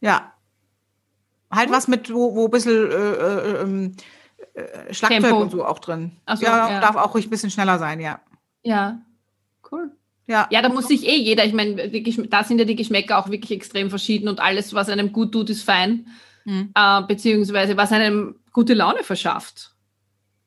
Ja. 0.00 0.32
Halt 1.50 1.70
was 1.70 1.88
mit, 1.88 2.12
wo, 2.12 2.34
wo 2.34 2.44
ein 2.44 2.50
bisschen 2.50 2.90
äh, 2.90 2.94
äh, 2.94 3.62
ähm, 3.62 3.96
äh, 4.54 4.94
Schlagzeug 4.94 5.22
Tempo. 5.22 5.40
und 5.40 5.50
so 5.50 5.64
auch 5.64 5.78
drin. 5.78 6.12
So, 6.34 6.44
ja, 6.44 6.70
ja, 6.70 6.80
darf 6.80 6.96
auch 6.96 7.14
ruhig 7.14 7.26
ein 7.26 7.30
bisschen 7.30 7.50
schneller 7.50 7.78
sein, 7.78 8.00
ja. 8.00 8.20
Ja, 8.62 9.00
cool. 9.70 9.90
Ja. 10.26 10.46
ja, 10.50 10.62
da 10.62 10.68
muss 10.68 10.86
sich 10.86 11.08
eh 11.08 11.16
jeder, 11.16 11.44
ich 11.44 11.52
meine, 11.52 11.90
da 12.28 12.44
sind 12.44 12.58
ja 12.58 12.64
die 12.64 12.76
Geschmäcker 12.76 13.18
auch 13.18 13.30
wirklich 13.30 13.50
extrem 13.50 13.90
verschieden 13.90 14.28
und 14.28 14.38
alles, 14.38 14.74
was 14.74 14.88
einem 14.88 15.12
gut 15.12 15.32
tut, 15.32 15.50
ist 15.50 15.64
fein. 15.64 16.06
Mhm. 16.44 16.72
Beziehungsweise 17.08 17.76
was 17.76 17.90
einem 17.90 18.36
gute 18.52 18.74
Laune 18.74 19.02
verschafft. 19.02 19.74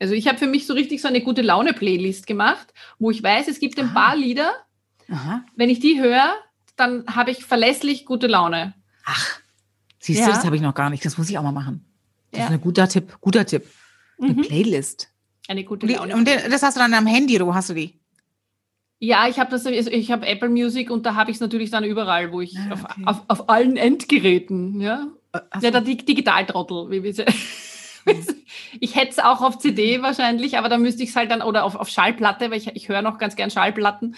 Also 0.03 0.15
ich 0.15 0.27
habe 0.27 0.37
für 0.37 0.47
mich 0.47 0.67
so 0.67 0.73
richtig 0.73 1.01
so 1.01 1.07
eine 1.07 1.21
gute 1.21 1.41
Laune-Playlist 1.41 2.27
gemacht, 2.27 2.73
wo 2.99 3.09
ich 3.09 3.23
weiß, 3.23 3.47
es 3.47 3.61
gibt 3.61 3.79
ein 3.79 3.85
Aha. 3.85 3.93
paar 3.93 4.15
Lieder, 4.17 4.51
Aha. 5.09 5.45
wenn 5.55 5.69
ich 5.69 5.79
die 5.79 6.01
höre, 6.01 6.33
dann 6.75 7.05
habe 7.07 7.31
ich 7.31 7.45
verlässlich 7.45 8.05
gute 8.05 8.27
Laune. 8.27 8.73
Ach, 9.05 9.39
siehst 9.99 10.19
ja. 10.19 10.25
du, 10.25 10.33
das 10.33 10.43
habe 10.43 10.57
ich 10.57 10.61
noch 10.61 10.75
gar 10.75 10.89
nicht. 10.89 11.05
Das 11.05 11.17
muss 11.17 11.29
ich 11.29 11.37
auch 11.37 11.43
mal 11.43 11.53
machen. 11.53 11.85
Das 12.31 12.39
ja. 12.39 12.45
ist 12.47 12.51
ein 12.51 12.59
guter 12.59 12.89
Tipp, 12.89 13.17
guter 13.21 13.45
Tipp. 13.45 13.65
Eine 14.21 14.33
mhm. 14.33 14.41
Playlist. 14.41 15.07
Eine 15.47 15.63
gute 15.63 15.87
Laune. 15.87 16.17
Und 16.17 16.27
das 16.27 16.61
hast 16.63 16.75
du 16.75 16.81
dann 16.81 16.93
am 16.93 17.07
Handy, 17.07 17.39
wo 17.39 17.55
hast 17.55 17.69
du 17.69 17.73
die? 17.73 17.97
Ja, 18.99 19.29
ich 19.29 19.39
habe 19.39 19.51
das, 19.51 19.65
also 19.65 19.89
ich 19.89 20.11
habe 20.11 20.27
Apple 20.27 20.49
Music 20.49 20.91
und 20.91 21.05
da 21.05 21.15
habe 21.15 21.31
ich 21.31 21.37
es 21.37 21.41
natürlich 21.41 21.69
dann 21.69 21.85
überall, 21.85 22.33
wo 22.33 22.41
ich 22.41 22.57
ah, 22.57 22.73
okay. 22.73 23.03
auf, 23.05 23.19
auf, 23.19 23.23
auf, 23.29 23.49
allen 23.49 23.77
Endgeräten, 23.77 24.81
ja. 24.81 25.07
Äh, 25.31 25.39
ja, 25.61 25.71
der 25.71 25.79
Digitaltrottel, 25.79 26.89
wie 26.89 27.03
wir 27.03 27.13
ich 28.79 28.95
hätte 28.95 29.11
es 29.11 29.19
auch 29.19 29.41
auf 29.41 29.57
CD 29.57 30.01
wahrscheinlich, 30.01 30.57
aber 30.57 30.69
da 30.69 30.77
müsste 30.77 31.03
ich 31.03 31.09
es 31.09 31.15
halt 31.15 31.31
dann, 31.31 31.41
oder 31.41 31.63
auf, 31.63 31.75
auf 31.75 31.89
Schallplatte, 31.89 32.51
weil 32.51 32.57
ich, 32.57 32.67
ich 32.75 32.89
höre 32.89 33.01
noch 33.01 33.17
ganz 33.17 33.35
gern 33.35 33.51
Schallplatten, 33.51 34.15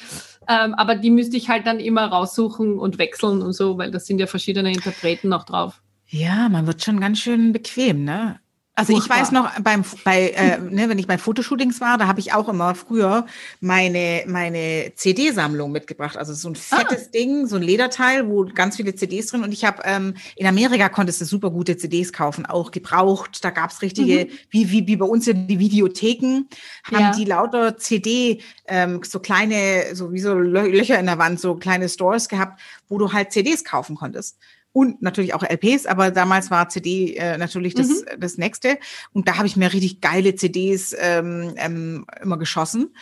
ähm, 0.47 0.73
aber 0.73 0.95
die 0.95 1.09
müsste 1.09 1.37
ich 1.37 1.49
halt 1.49 1.65
dann 1.67 1.79
immer 1.79 2.05
raussuchen 2.07 2.77
und 2.79 2.97
wechseln 2.97 3.41
und 3.41 3.53
so, 3.53 3.77
weil 3.77 3.91
das 3.91 4.05
sind 4.05 4.19
ja 4.19 4.27
verschiedene 4.27 4.71
Interpreten 4.71 5.29
noch 5.29 5.43
drauf. 5.43 5.81
Ja, 6.07 6.49
man 6.49 6.67
wird 6.67 6.83
schon 6.83 6.99
ganz 6.99 7.19
schön 7.19 7.51
bequem, 7.51 8.03
ne? 8.03 8.39
Also 8.77 8.91
Furchtbar. 8.91 9.15
ich 9.15 9.21
weiß 9.21 9.31
noch, 9.31 9.59
beim, 9.61 9.85
bei, 10.03 10.29
äh, 10.31 10.59
ne, 10.69 10.89
wenn 10.89 10.99
ich 10.99 11.07
bei 11.07 11.17
Fotoshootings 11.17 11.79
war, 11.79 11.97
da 11.97 12.07
habe 12.07 12.19
ich 12.19 12.33
auch 12.33 12.49
immer 12.49 12.75
früher 12.75 13.25
meine, 13.61 14.23
meine 14.27 14.91
CD-Sammlung 14.95 15.71
mitgebracht. 15.71 16.17
Also 16.17 16.33
so 16.33 16.49
ein 16.49 16.57
ah. 16.71 16.77
fettes 16.77 17.07
ah. 17.07 17.11
Ding, 17.13 17.47
so 17.47 17.55
ein 17.55 17.61
Lederteil, 17.61 18.27
wo 18.27 18.43
ganz 18.43 18.75
viele 18.75 18.93
CDs 18.93 19.27
drin. 19.27 19.43
Und 19.43 19.53
ich 19.53 19.63
habe 19.63 19.81
ähm, 19.85 20.15
in 20.35 20.45
Amerika 20.45 20.89
konntest 20.89 21.21
du 21.21 21.25
super 21.25 21.51
gute 21.51 21.77
CDs 21.77 22.11
kaufen, 22.11 22.45
auch 22.45 22.71
gebraucht. 22.71 23.45
Da 23.45 23.49
gab's 23.49 23.81
richtige, 23.81 24.25
mhm. 24.25 24.37
wie, 24.49 24.71
wie, 24.71 24.87
wie 24.87 24.97
bei 24.97 25.05
uns 25.05 25.25
in 25.27 25.47
die 25.47 25.59
Videotheken, 25.59 26.49
haben 26.83 26.99
ja. 26.99 27.11
die 27.11 27.25
lauter 27.25 27.77
CD, 27.77 28.41
ähm, 28.67 28.99
so 29.03 29.19
kleine, 29.21 29.95
so 29.95 30.11
wie 30.11 30.19
so 30.19 30.33
Löcher 30.33 30.99
in 30.99 31.05
der 31.05 31.17
Wand, 31.17 31.39
so 31.39 31.55
kleine 31.55 31.87
Stores 31.87 32.27
gehabt, 32.27 32.59
wo 32.89 32.97
du 32.97 33.13
halt 33.13 33.31
CDs 33.31 33.63
kaufen 33.63 33.95
konntest 33.95 34.37
und 34.75 35.01
natürlich 35.01 35.33
auch 35.33 35.41
LPs, 35.41 35.85
aber 35.85 36.11
damals 36.11 36.51
war 36.51 36.67
CD 36.67 37.15
äh, 37.15 37.37
natürlich 37.37 37.75
das, 37.75 37.87
mhm. 37.87 38.19
das 38.19 38.37
nächste. 38.37 38.77
Und 39.13 39.25
da 39.25 39.37
habe 39.37 39.47
ich 39.47 39.55
mir 39.55 39.71
richtig 39.71 40.01
geile 40.01 40.35
CDs 40.35 40.93
ähm, 40.99 41.53
ähm, 41.55 42.05
immer 42.21 42.37
geschossen. 42.37 42.93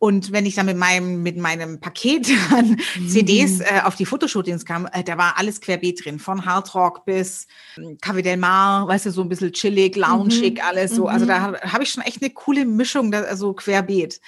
Und 0.00 0.32
wenn 0.32 0.44
ich 0.44 0.56
dann 0.56 0.66
mit 0.66 0.76
meinem, 0.76 1.22
mit 1.22 1.36
meinem 1.36 1.78
Paket 1.78 2.26
an 2.50 2.80
mhm. 2.96 3.08
CDs 3.08 3.60
äh, 3.60 3.82
auf 3.84 3.94
die 3.94 4.06
Fotoshootings 4.06 4.64
kam, 4.64 4.88
äh, 4.92 5.04
da 5.04 5.16
war 5.18 5.38
alles 5.38 5.60
querbeet 5.60 6.04
drin, 6.04 6.18
von 6.18 6.44
Hard 6.44 6.74
Rock 6.74 7.04
bis 7.04 7.46
ähm, 7.78 7.96
Café 8.02 8.22
Del 8.22 8.36
Mar, 8.36 8.88
weißt 8.88 9.06
du, 9.06 9.12
so 9.12 9.22
ein 9.22 9.28
bisschen 9.28 9.52
chillig, 9.52 9.94
loungig, 9.94 10.54
mhm. 10.54 10.68
alles 10.68 10.96
so. 10.96 11.06
Also 11.06 11.26
da 11.26 11.50
mhm. 11.50 11.56
habe 11.58 11.84
ich 11.84 11.90
schon 11.90 12.02
echt 12.02 12.20
eine 12.20 12.30
coole 12.30 12.64
Mischung, 12.64 13.12
da, 13.12 13.20
also 13.20 13.52
querbeet. 13.52 14.20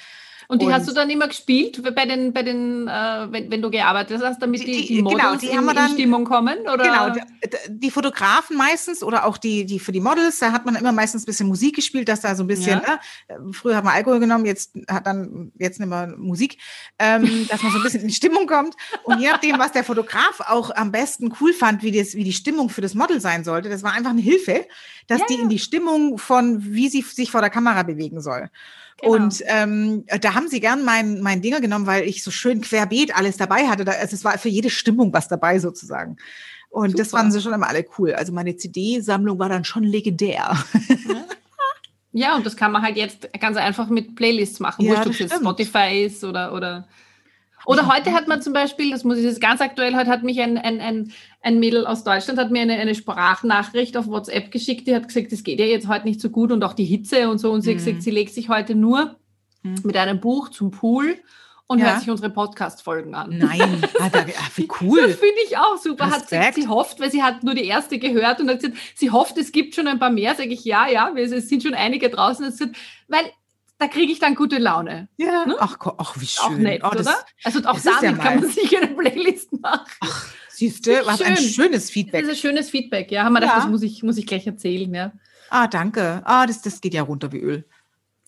Und 0.52 0.60
die 0.60 0.66
und 0.66 0.74
hast 0.74 0.86
du 0.86 0.92
dann 0.92 1.08
immer 1.08 1.28
gespielt 1.28 1.82
bei 1.94 2.04
den, 2.04 2.34
bei 2.34 2.42
den 2.42 2.86
äh, 2.86 3.26
wenn, 3.30 3.50
wenn 3.50 3.62
du 3.62 3.70
gearbeitet 3.70 4.20
hast, 4.22 4.42
damit 4.42 4.60
die, 4.60 4.82
die, 4.82 4.86
die 4.86 5.02
Models 5.02 5.22
genau, 5.22 5.36
die 5.38 5.46
in, 5.46 5.66
dann, 5.66 5.86
in, 5.86 5.92
Stimmung 5.94 6.24
kommen? 6.26 6.58
Oder? 6.70 6.76
Genau, 6.76 7.08
die, 7.08 7.20
die, 7.68 7.90
Fotografen 7.90 8.58
meistens 8.58 9.02
oder 9.02 9.24
auch 9.24 9.38
die, 9.38 9.64
die 9.64 9.78
für 9.78 9.92
die 9.92 10.00
Models, 10.00 10.40
da 10.40 10.52
hat 10.52 10.66
man 10.66 10.74
immer 10.74 10.92
meistens 10.92 11.22
ein 11.22 11.24
bisschen 11.24 11.48
Musik 11.48 11.76
gespielt, 11.76 12.06
dass 12.06 12.20
da 12.20 12.34
so 12.34 12.44
ein 12.44 12.48
bisschen, 12.48 12.82
ja. 12.86 13.00
äh, 13.28 13.38
früher 13.52 13.76
haben 13.76 13.86
wir 13.86 13.94
Alkohol 13.94 14.20
genommen, 14.20 14.44
jetzt 14.44 14.74
hat 14.90 15.06
dann, 15.06 15.52
jetzt 15.56 15.80
nehmen 15.80 15.90
wir 15.90 16.18
Musik, 16.18 16.58
ähm, 16.98 17.48
dass 17.48 17.62
man 17.62 17.72
so 17.72 17.78
ein 17.78 17.84
bisschen 17.84 18.02
in 18.02 18.08
die 18.08 18.14
Stimmung 18.14 18.46
kommt. 18.46 18.74
Und 19.04 19.20
je 19.20 19.30
nachdem, 19.30 19.58
was 19.58 19.72
der 19.72 19.84
Fotograf 19.84 20.40
auch 20.40 20.70
am 20.76 20.92
besten 20.92 21.32
cool 21.40 21.54
fand, 21.54 21.82
wie, 21.82 21.92
das, 21.92 22.14
wie 22.14 22.24
die 22.24 22.34
Stimmung 22.34 22.68
für 22.68 22.82
das 22.82 22.94
Model 22.94 23.22
sein 23.22 23.42
sollte, 23.42 23.70
das 23.70 23.82
war 23.82 23.94
einfach 23.94 24.10
eine 24.10 24.20
Hilfe, 24.20 24.66
dass 25.06 25.20
ja. 25.20 25.26
die 25.30 25.34
in 25.36 25.48
die 25.48 25.58
Stimmung 25.58 26.18
von, 26.18 26.62
wie 26.62 26.90
sie 26.90 27.00
sich 27.00 27.30
vor 27.30 27.40
der 27.40 27.48
Kamera 27.48 27.84
bewegen 27.84 28.20
soll. 28.20 28.50
Genau. 29.00 29.14
Und 29.14 29.42
ähm, 29.46 30.04
da 30.20 30.34
haben 30.34 30.48
sie 30.48 30.60
gern 30.60 30.84
mein, 30.84 31.20
mein 31.20 31.42
Dinger 31.42 31.60
genommen, 31.60 31.86
weil 31.86 32.04
ich 32.04 32.22
so 32.22 32.30
schön 32.30 32.60
querbeet 32.60 33.16
alles 33.16 33.36
dabei 33.36 33.68
hatte. 33.68 33.84
Da, 33.84 33.92
also 33.92 34.14
es 34.14 34.24
war 34.24 34.38
für 34.38 34.48
jede 34.48 34.70
Stimmung 34.70 35.12
was 35.12 35.28
dabei 35.28 35.58
sozusagen. 35.58 36.16
Und 36.70 36.90
Super. 36.90 37.02
das 37.02 37.10
fanden 37.10 37.32
sie 37.32 37.40
schon 37.40 37.52
immer 37.52 37.68
alle 37.68 37.84
cool. 37.98 38.14
Also 38.14 38.32
meine 38.32 38.56
CD-Sammlung 38.56 39.38
war 39.38 39.48
dann 39.48 39.64
schon 39.64 39.84
legendär. 39.84 40.56
Ja, 42.14 42.36
und 42.36 42.44
das 42.44 42.56
kann 42.56 42.72
man 42.72 42.82
halt 42.82 42.96
jetzt 42.96 43.32
ganz 43.40 43.56
einfach 43.56 43.88
mit 43.88 44.14
Playlists 44.16 44.60
machen, 44.60 44.84
ja, 44.84 45.00
ob 45.00 45.06
es 45.06 45.18
jetzt 45.18 45.34
Spotify 45.34 46.04
ist 46.04 46.22
oder, 46.22 46.52
oder 46.52 46.86
oder 47.64 47.86
heute 47.86 48.12
hat 48.12 48.28
man 48.28 48.42
zum 48.42 48.52
Beispiel, 48.52 48.90
das 48.90 49.04
muss 49.04 49.18
ich 49.18 49.24
jetzt 49.24 49.40
ganz 49.40 49.60
aktuell, 49.60 49.94
heute 49.94 50.10
hat 50.10 50.22
mich 50.22 50.40
ein, 50.40 50.58
ein, 50.58 50.80
ein, 50.80 51.12
ein 51.42 51.58
Mädel 51.58 51.86
aus 51.86 52.04
Deutschland, 52.04 52.38
hat 52.38 52.50
mir 52.50 52.62
eine, 52.62 52.74
eine 52.74 52.94
Sprachnachricht 52.94 53.96
auf 53.96 54.06
WhatsApp 54.06 54.50
geschickt, 54.50 54.86
die 54.86 54.94
hat 54.94 55.08
gesagt, 55.08 55.32
es 55.32 55.42
geht 55.42 55.58
ja 55.58 55.66
jetzt 55.66 55.88
heute 55.88 56.06
nicht 56.06 56.20
so 56.20 56.30
gut 56.30 56.52
und 56.52 56.62
auch 56.62 56.72
die 56.72 56.84
Hitze 56.84 57.28
und 57.28 57.38
so. 57.38 57.50
Und 57.50 57.62
sie 57.62 57.70
mhm. 57.70 57.78
hat 57.78 57.84
gesagt, 57.84 58.02
sie 58.02 58.10
legt 58.10 58.32
sich 58.32 58.48
heute 58.48 58.74
nur 58.74 59.16
mhm. 59.62 59.74
mit 59.82 59.96
einem 59.96 60.20
Buch 60.20 60.50
zum 60.50 60.70
Pool 60.70 61.16
und 61.66 61.80
ja. 61.80 61.86
hört 61.86 62.00
sich 62.00 62.10
unsere 62.10 62.30
Podcast-Folgen 62.30 63.14
an. 63.14 63.38
Nein, 63.38 63.82
ah, 63.98 64.10
wie 64.54 64.68
cool. 64.80 65.00
Das 65.00 65.16
finde 65.18 65.40
ich 65.46 65.58
auch 65.58 65.78
super. 65.78 66.10
Hat 66.10 66.28
gesagt, 66.28 66.54
sie 66.54 66.68
hofft, 66.68 67.00
weil 67.00 67.10
sie 67.10 67.22
hat 67.22 67.42
nur 67.42 67.54
die 67.54 67.64
erste 67.64 67.98
gehört 67.98 68.40
und 68.40 68.48
hat 68.48 68.60
gesagt, 68.60 68.78
sie 68.94 69.10
hofft, 69.10 69.36
es 69.36 69.50
gibt 69.50 69.74
schon 69.74 69.88
ein 69.88 69.98
paar 69.98 70.10
mehr. 70.10 70.34
Sage 70.36 70.50
ich, 70.50 70.64
ja, 70.64 70.86
ja, 70.86 71.12
es 71.16 71.48
sind 71.48 71.62
schon 71.62 71.74
einige 71.74 72.08
draußen. 72.08 72.44
Gesagt, 72.44 72.76
weil 73.08 73.24
da 73.78 73.88
kriege 73.88 74.12
ich 74.12 74.20
dann 74.20 74.36
gute 74.36 74.58
Laune. 74.58 75.08
Ja. 75.16 75.44
Ne? 75.44 75.56
Ach, 75.58 75.76
ach, 75.98 76.14
wie 76.20 76.26
schön. 76.26 76.44
Auch 76.44 76.50
nett, 76.50 76.82
oh, 76.84 76.90
das, 76.94 77.06
oder? 77.06 77.16
Also 77.42 77.58
auch 77.60 77.80
damit 77.80 78.02
ja 78.02 78.12
kann 78.12 78.40
man 78.40 78.48
sich 78.48 78.76
eine 78.76 78.88
Playlist 78.94 79.60
machen. 79.60 79.90
Ach, 80.00 80.28
siehst 80.52 80.86
du, 80.86 81.06
was 81.06 81.18
schön. 81.18 81.26
ein 81.26 81.36
schönes 81.36 81.90
Feedback. 81.90 82.22
Das 82.22 82.32
ist 82.32 82.38
ein 82.38 82.40
schönes 82.40 82.70
Feedback, 82.70 83.10
ja. 83.10 83.24
Haben 83.24 83.34
wir 83.34 83.40
ja. 83.40 83.48
gedacht, 83.48 83.64
das 83.64 83.70
muss 83.70 83.82
ich, 83.82 84.02
muss 84.02 84.18
ich 84.18 84.26
gleich 84.26 84.46
erzählen, 84.46 84.92
ja. 84.94 85.12
Ah, 85.50 85.66
danke. 85.66 86.22
Ah, 86.24 86.46
das, 86.46 86.62
das 86.62 86.80
geht 86.80 86.94
ja 86.94 87.02
runter 87.02 87.32
wie 87.32 87.40
Öl. 87.40 87.64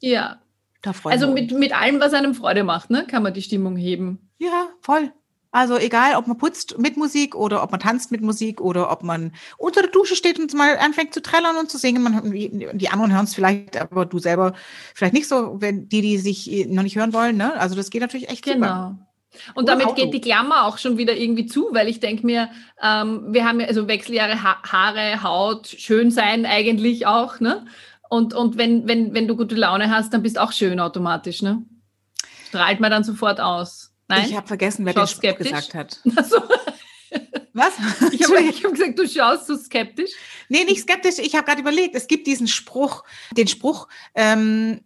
Ja. 0.00 0.40
Da 0.82 0.92
also 1.04 1.32
mit, 1.32 1.52
mit 1.52 1.74
allem, 1.74 1.98
was 2.00 2.12
einem 2.12 2.34
Freude 2.34 2.62
macht, 2.62 2.90
ne, 2.90 3.06
kann 3.06 3.22
man 3.22 3.32
die 3.32 3.40
Stimmung 3.40 3.76
heben. 3.76 4.30
Ja, 4.38 4.68
voll. 4.82 5.10
Also 5.50 5.78
egal, 5.78 6.16
ob 6.16 6.26
man 6.26 6.36
putzt 6.36 6.78
mit 6.78 6.96
Musik 6.96 7.36
oder 7.36 7.62
ob 7.62 7.70
man 7.70 7.78
tanzt 7.78 8.10
mit 8.10 8.20
Musik 8.20 8.60
oder 8.60 8.90
ob 8.90 9.04
man 9.04 9.32
unter 9.56 9.82
der 9.82 9.90
Dusche 9.92 10.16
steht 10.16 10.40
und 10.40 10.52
mal 10.52 10.76
anfängt 10.78 11.14
zu 11.14 11.22
trällern 11.22 11.56
und 11.56 11.70
zu 11.70 11.78
singen. 11.78 12.02
Man, 12.02 12.32
die 12.32 12.88
anderen 12.88 13.12
hören 13.12 13.24
es 13.24 13.36
vielleicht, 13.36 13.76
aber 13.76 14.04
du 14.04 14.18
selber 14.18 14.54
vielleicht 14.94 15.14
nicht 15.14 15.28
so, 15.28 15.60
wenn 15.60 15.88
die, 15.88 16.02
die 16.02 16.18
sich 16.18 16.66
noch 16.68 16.82
nicht 16.82 16.96
hören 16.96 17.12
wollen. 17.12 17.36
Ne? 17.36 17.54
Also 17.54 17.76
das 17.76 17.90
geht 17.90 18.00
natürlich 18.00 18.28
echt 18.28 18.44
genau. 18.44 18.66
super. 18.66 18.98
Und 19.54 19.68
damit 19.68 19.86
Auto. 19.86 19.94
geht 19.94 20.14
die 20.14 20.20
Klammer 20.20 20.66
auch 20.66 20.78
schon 20.78 20.98
wieder 20.98 21.16
irgendwie 21.16 21.46
zu, 21.46 21.68
weil 21.72 21.88
ich 21.88 22.00
denke 22.00 22.24
mir, 22.24 22.50
ähm, 22.82 23.26
wir 23.28 23.44
haben 23.46 23.60
ja 23.60 23.66
also 23.66 23.88
Wechseljahre, 23.88 24.42
ha 24.42 24.56
Haare, 24.62 25.22
Haut, 25.22 25.66
schön 25.66 26.10
sein 26.10 26.46
eigentlich 26.46 27.06
auch, 27.06 27.40
ne? 27.40 27.66
Und, 28.08 28.34
und 28.34 28.58
wenn, 28.58 28.86
wenn, 28.86 29.14
wenn 29.14 29.26
du 29.26 29.36
gute 29.36 29.54
Laune 29.54 29.90
hast, 29.90 30.12
dann 30.12 30.22
bist 30.22 30.38
auch 30.38 30.52
schön 30.52 30.78
automatisch, 30.80 31.42
ne? 31.42 31.62
Strahlt 32.48 32.80
man 32.80 32.90
dann 32.90 33.04
sofort 33.04 33.40
aus. 33.40 33.92
Nein? 34.08 34.26
Ich 34.26 34.36
habe 34.36 34.46
vergessen, 34.46 34.84
wer 34.84 34.92
das 34.92 35.20
gesagt 35.20 35.74
hat. 35.74 36.00
So. 36.28 36.38
Was? 37.54 37.72
Ich 38.12 38.22
habe 38.24 38.36
hab 38.36 38.72
gesagt, 38.72 38.98
du 38.98 39.08
schaust 39.08 39.46
so 39.46 39.56
skeptisch. 39.56 40.10
Nee, 40.48 40.64
nicht 40.64 40.82
skeptisch. 40.82 41.18
Ich 41.18 41.34
habe 41.34 41.46
gerade 41.46 41.60
überlegt, 41.60 41.94
es 41.94 42.08
gibt 42.08 42.26
diesen 42.26 42.48
Spruch, 42.48 43.04
den 43.30 43.46
Spruch, 43.46 43.88
ähm, 44.14 44.80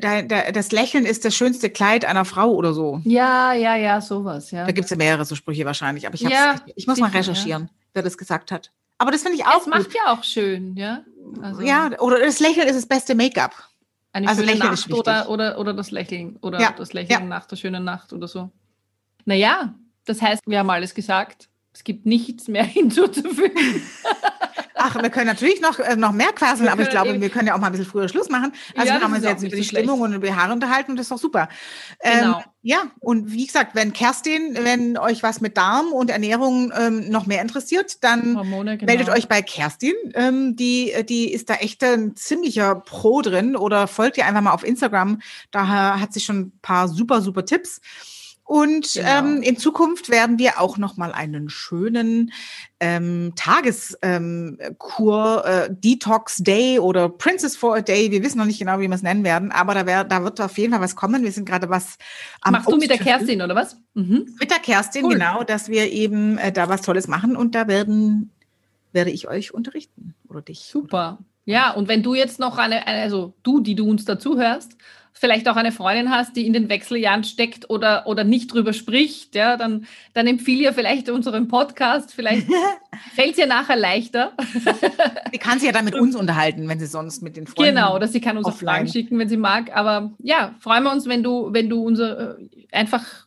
da, 0.00 0.22
da, 0.22 0.52
das 0.52 0.72
Lächeln 0.72 1.04
ist 1.04 1.24
das 1.24 1.34
schönste 1.34 1.68
Kleid 1.68 2.04
einer 2.04 2.24
Frau 2.24 2.52
oder 2.52 2.72
so. 2.72 3.00
Ja, 3.04 3.52
ja, 3.52 3.76
ja, 3.76 4.00
sowas, 4.00 4.52
ja. 4.52 4.64
Da 4.64 4.72
gibt 4.72 4.84
es 4.84 4.90
ja 4.90 4.96
mehrere 4.96 5.24
so 5.24 5.34
Sprüche 5.34 5.64
wahrscheinlich, 5.64 6.06
aber 6.06 6.14
ich, 6.14 6.22
ja, 6.22 6.56
ich 6.76 6.86
muss 6.86 6.98
mal 6.98 7.10
recherchieren, 7.10 7.64
ja. 7.64 7.70
wer 7.94 8.02
das 8.02 8.16
gesagt 8.16 8.52
hat. 8.52 8.70
Aber 8.98 9.10
das 9.10 9.22
finde 9.22 9.38
ich 9.38 9.44
auch. 9.44 9.58
Das 9.58 9.66
macht 9.66 9.92
ja 9.92 10.12
auch 10.12 10.22
schön, 10.22 10.76
ja. 10.76 11.04
Also. 11.42 11.62
Ja, 11.62 11.90
oder 11.98 12.20
das 12.20 12.38
Lächeln 12.38 12.68
ist 12.68 12.76
das 12.76 12.86
beste 12.86 13.16
Make-up. 13.16 13.52
Eine 14.12 14.28
also 14.28 14.42
schöne 14.42 14.58
Nacht 14.58 14.92
oder, 14.92 15.28
oder, 15.28 15.58
oder 15.58 15.72
das 15.72 15.90
Lächeln 15.90 16.36
oder 16.40 16.60
ja. 16.60 16.72
das 16.76 16.92
Lächeln 16.92 17.28
nach 17.28 17.46
der 17.46 17.56
schönen 17.56 17.82
Nacht 17.82 18.12
oder 18.12 18.28
so. 18.28 18.50
Naja, 19.24 19.74
das 20.04 20.22
heißt, 20.22 20.42
wir 20.46 20.58
haben 20.58 20.70
alles 20.70 20.94
gesagt. 20.94 21.48
Es 21.74 21.84
gibt 21.84 22.06
nichts 22.06 22.48
mehr 22.48 22.64
hinzuzufügen. 22.64 23.82
Ach, 24.74 25.00
wir 25.00 25.10
können 25.10 25.26
natürlich 25.26 25.60
noch, 25.60 25.78
äh, 25.78 25.96
noch 25.96 26.12
mehr 26.12 26.32
quasseln, 26.32 26.68
aber 26.68 26.82
ich 26.82 26.90
glaube, 26.90 27.20
wir 27.20 27.30
können 27.30 27.46
ja 27.46 27.54
auch 27.54 27.60
mal 27.60 27.66
ein 27.66 27.72
bisschen 27.72 27.86
früher 27.86 28.08
Schluss 28.08 28.28
machen. 28.28 28.52
Also 28.74 28.88
ja, 28.88 28.98
wir 28.98 29.04
haben 29.04 29.14
uns 29.14 29.24
jetzt 29.24 29.42
über 29.42 29.56
die 29.56 29.62
so 29.62 29.68
Stimmung 29.68 30.00
und 30.00 30.12
über 30.12 30.26
die 30.26 30.34
Haare 30.34 30.52
unterhalten 30.52 30.90
und 30.90 30.96
das 30.96 31.04
ist 31.04 31.12
doch 31.12 31.18
super. 31.18 31.48
Ähm, 32.00 32.20
genau. 32.20 32.44
Ja, 32.62 32.82
und 33.00 33.32
wie 33.32 33.46
gesagt, 33.46 33.74
wenn 33.74 33.92
Kerstin, 33.92 34.56
wenn 34.60 34.96
euch 34.96 35.22
was 35.22 35.40
mit 35.40 35.56
Darm 35.56 35.92
und 35.92 36.10
Ernährung 36.10 36.72
ähm, 36.76 37.08
noch 37.10 37.26
mehr 37.26 37.42
interessiert, 37.42 38.02
dann 38.04 38.36
Hormone, 38.36 38.78
genau. 38.78 38.90
meldet 38.90 39.08
euch 39.08 39.28
bei 39.28 39.42
Kerstin. 39.42 39.94
Ähm, 40.14 40.56
die, 40.56 40.92
die 41.08 41.32
ist 41.32 41.50
da 41.50 41.54
echt 41.54 41.82
ein 41.84 42.16
ziemlicher 42.16 42.76
Pro 42.76 43.22
drin 43.22 43.56
oder 43.56 43.86
folgt 43.88 44.16
ihr 44.16 44.26
einfach 44.26 44.42
mal 44.42 44.52
auf 44.52 44.64
Instagram. 44.64 45.20
Da 45.50 45.98
hat 46.00 46.12
sie 46.12 46.20
schon 46.20 46.38
ein 46.38 46.52
paar 46.60 46.88
super, 46.88 47.20
super 47.20 47.44
Tipps. 47.44 47.80
Und 48.52 48.92
genau. 48.92 49.08
ähm, 49.08 49.42
in 49.42 49.56
Zukunft 49.56 50.10
werden 50.10 50.38
wir 50.38 50.60
auch 50.60 50.76
noch 50.76 50.98
mal 50.98 51.10
einen 51.12 51.48
schönen 51.48 52.34
ähm, 52.80 53.32
Tageskur, 53.34 53.98
ähm, 54.02 54.58
äh, 54.60 55.70
Detox 55.70 56.36
Day 56.36 56.78
oder 56.78 57.08
Princess 57.08 57.56
for 57.56 57.76
a 57.76 57.80
Day. 57.80 58.10
Wir 58.10 58.22
wissen 58.22 58.36
noch 58.36 58.44
nicht 58.44 58.58
genau, 58.58 58.78
wie 58.78 58.88
wir 58.88 58.94
es 58.94 59.00
nennen 59.00 59.24
werden, 59.24 59.52
aber 59.52 59.72
da, 59.72 59.86
wär, 59.86 60.04
da 60.04 60.22
wird 60.22 60.38
auf 60.38 60.58
jeden 60.58 60.74
Fall 60.74 60.82
was 60.82 60.96
kommen. 60.96 61.22
Wir 61.24 61.32
sind 61.32 61.46
gerade 61.46 61.70
was 61.70 61.96
am 62.42 62.52
Machst 62.52 62.70
du 62.70 62.76
mit 62.76 62.90
der 62.90 62.98
Kerstin 62.98 63.40
oder 63.40 63.54
was? 63.54 63.78
Mhm. 63.94 64.36
Mit 64.38 64.50
der 64.50 64.58
Kerstin, 64.58 65.06
cool. 65.06 65.14
genau, 65.14 65.44
dass 65.44 65.70
wir 65.70 65.90
eben 65.90 66.36
äh, 66.36 66.52
da 66.52 66.68
was 66.68 66.82
Tolles 66.82 67.08
machen 67.08 67.36
und 67.36 67.54
da 67.54 67.68
werden 67.68 68.32
werde 68.92 69.12
ich 69.12 69.28
euch 69.28 69.54
unterrichten 69.54 70.14
oder 70.28 70.42
dich. 70.42 70.58
Super. 70.58 71.20
Ja, 71.46 71.70
und 71.70 71.88
wenn 71.88 72.02
du 72.02 72.12
jetzt 72.14 72.38
noch 72.38 72.58
eine, 72.58 72.86
also 72.86 73.32
du, 73.44 73.60
die 73.60 73.76
du 73.76 73.88
uns 73.88 74.04
dazu 74.04 74.36
hörst, 74.36 74.76
vielleicht 75.12 75.48
auch 75.48 75.56
eine 75.56 75.72
Freundin 75.72 76.10
hast, 76.10 76.36
die 76.36 76.46
in 76.46 76.52
den 76.52 76.68
Wechseljahren 76.68 77.24
steckt 77.24 77.70
oder, 77.70 78.06
oder 78.06 78.24
nicht 78.24 78.52
drüber 78.52 78.72
spricht, 78.72 79.34
ja, 79.34 79.56
dann, 79.56 79.86
dann 80.14 80.26
empfehle 80.26 80.64
ihr 80.64 80.72
vielleicht 80.72 81.08
unseren 81.08 81.48
Podcast. 81.48 82.12
Vielleicht 82.12 82.46
fällt 83.14 83.32
es 83.32 83.38
ihr 83.38 83.46
nachher 83.46 83.76
leichter. 83.76 84.32
sie 85.30 85.38
kann 85.38 85.58
sich 85.58 85.66
ja 85.66 85.72
dann 85.72 85.84
mit 85.84 85.94
uns 85.94 86.16
unterhalten, 86.16 86.68
wenn 86.68 86.80
sie 86.80 86.86
sonst 86.86 87.22
mit 87.22 87.36
den 87.36 87.46
Freunden. 87.46 87.76
Genau, 87.76 87.94
oder 87.94 88.08
sie 88.08 88.20
kann 88.20 88.36
uns 88.36 88.46
auch 88.46 88.56
Fragen 88.56 88.88
schicken, 88.88 89.18
wenn 89.18 89.28
sie 89.28 89.36
mag. 89.36 89.74
Aber 89.76 90.12
ja, 90.18 90.54
freuen 90.60 90.82
wir 90.82 90.92
uns, 90.92 91.06
wenn 91.06 91.22
du, 91.22 91.52
wenn 91.52 91.68
du 91.68 91.82
unser 91.82 92.38
äh, 92.38 92.48
einfach 92.72 93.26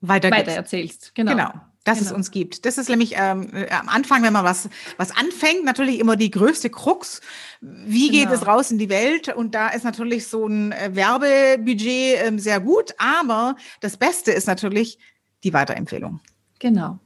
weiter, 0.00 0.30
weiter 0.30 0.52
erzählst. 0.52 1.14
Genau. 1.14 1.32
genau 1.32 1.50
dass 1.84 1.98
genau. 1.98 2.10
es 2.10 2.16
uns 2.16 2.30
gibt. 2.30 2.66
Das 2.66 2.78
ist 2.78 2.88
nämlich 2.88 3.14
ähm, 3.16 3.48
äh, 3.52 3.70
am 3.70 3.88
Anfang, 3.88 4.22
wenn 4.22 4.32
man 4.32 4.44
was, 4.44 4.68
was 4.96 5.16
anfängt, 5.16 5.64
natürlich 5.64 6.00
immer 6.00 6.16
die 6.16 6.30
größte 6.30 6.70
Krux. 6.70 7.20
Wie 7.60 8.10
genau. 8.10 8.30
geht 8.30 8.34
es 8.34 8.46
raus 8.46 8.70
in 8.70 8.78
die 8.78 8.88
Welt? 8.88 9.28
Und 9.34 9.54
da 9.54 9.68
ist 9.68 9.84
natürlich 9.84 10.26
so 10.26 10.46
ein 10.46 10.72
äh, 10.72 10.90
Werbebudget 10.94 12.24
ähm, 12.24 12.38
sehr 12.38 12.60
gut, 12.60 12.94
aber 12.98 13.56
das 13.80 13.96
Beste 13.96 14.32
ist 14.32 14.46
natürlich 14.46 14.98
die 15.44 15.52
Weiterempfehlung. 15.52 16.20
Genau. 16.58 16.98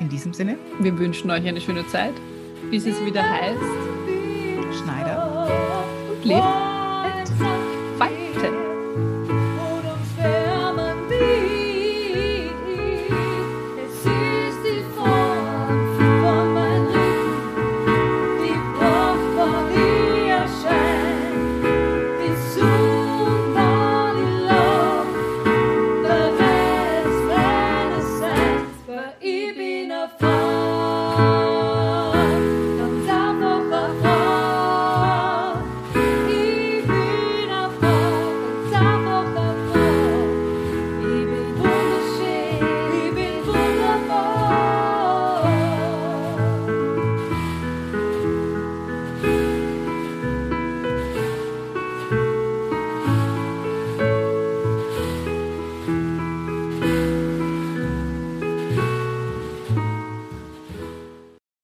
In 0.00 0.08
diesem 0.08 0.32
Sinne. 0.32 0.56
Wir 0.78 0.96
wünschen 0.98 1.30
euch 1.30 1.46
eine 1.46 1.60
schöne 1.60 1.86
Zeit, 1.88 2.14
bis 2.70 2.86
es 2.86 3.04
wieder 3.04 3.28
heißt 3.28 3.60
Schneider 4.80 5.48
und 6.10 6.24
lebt. 6.24 6.73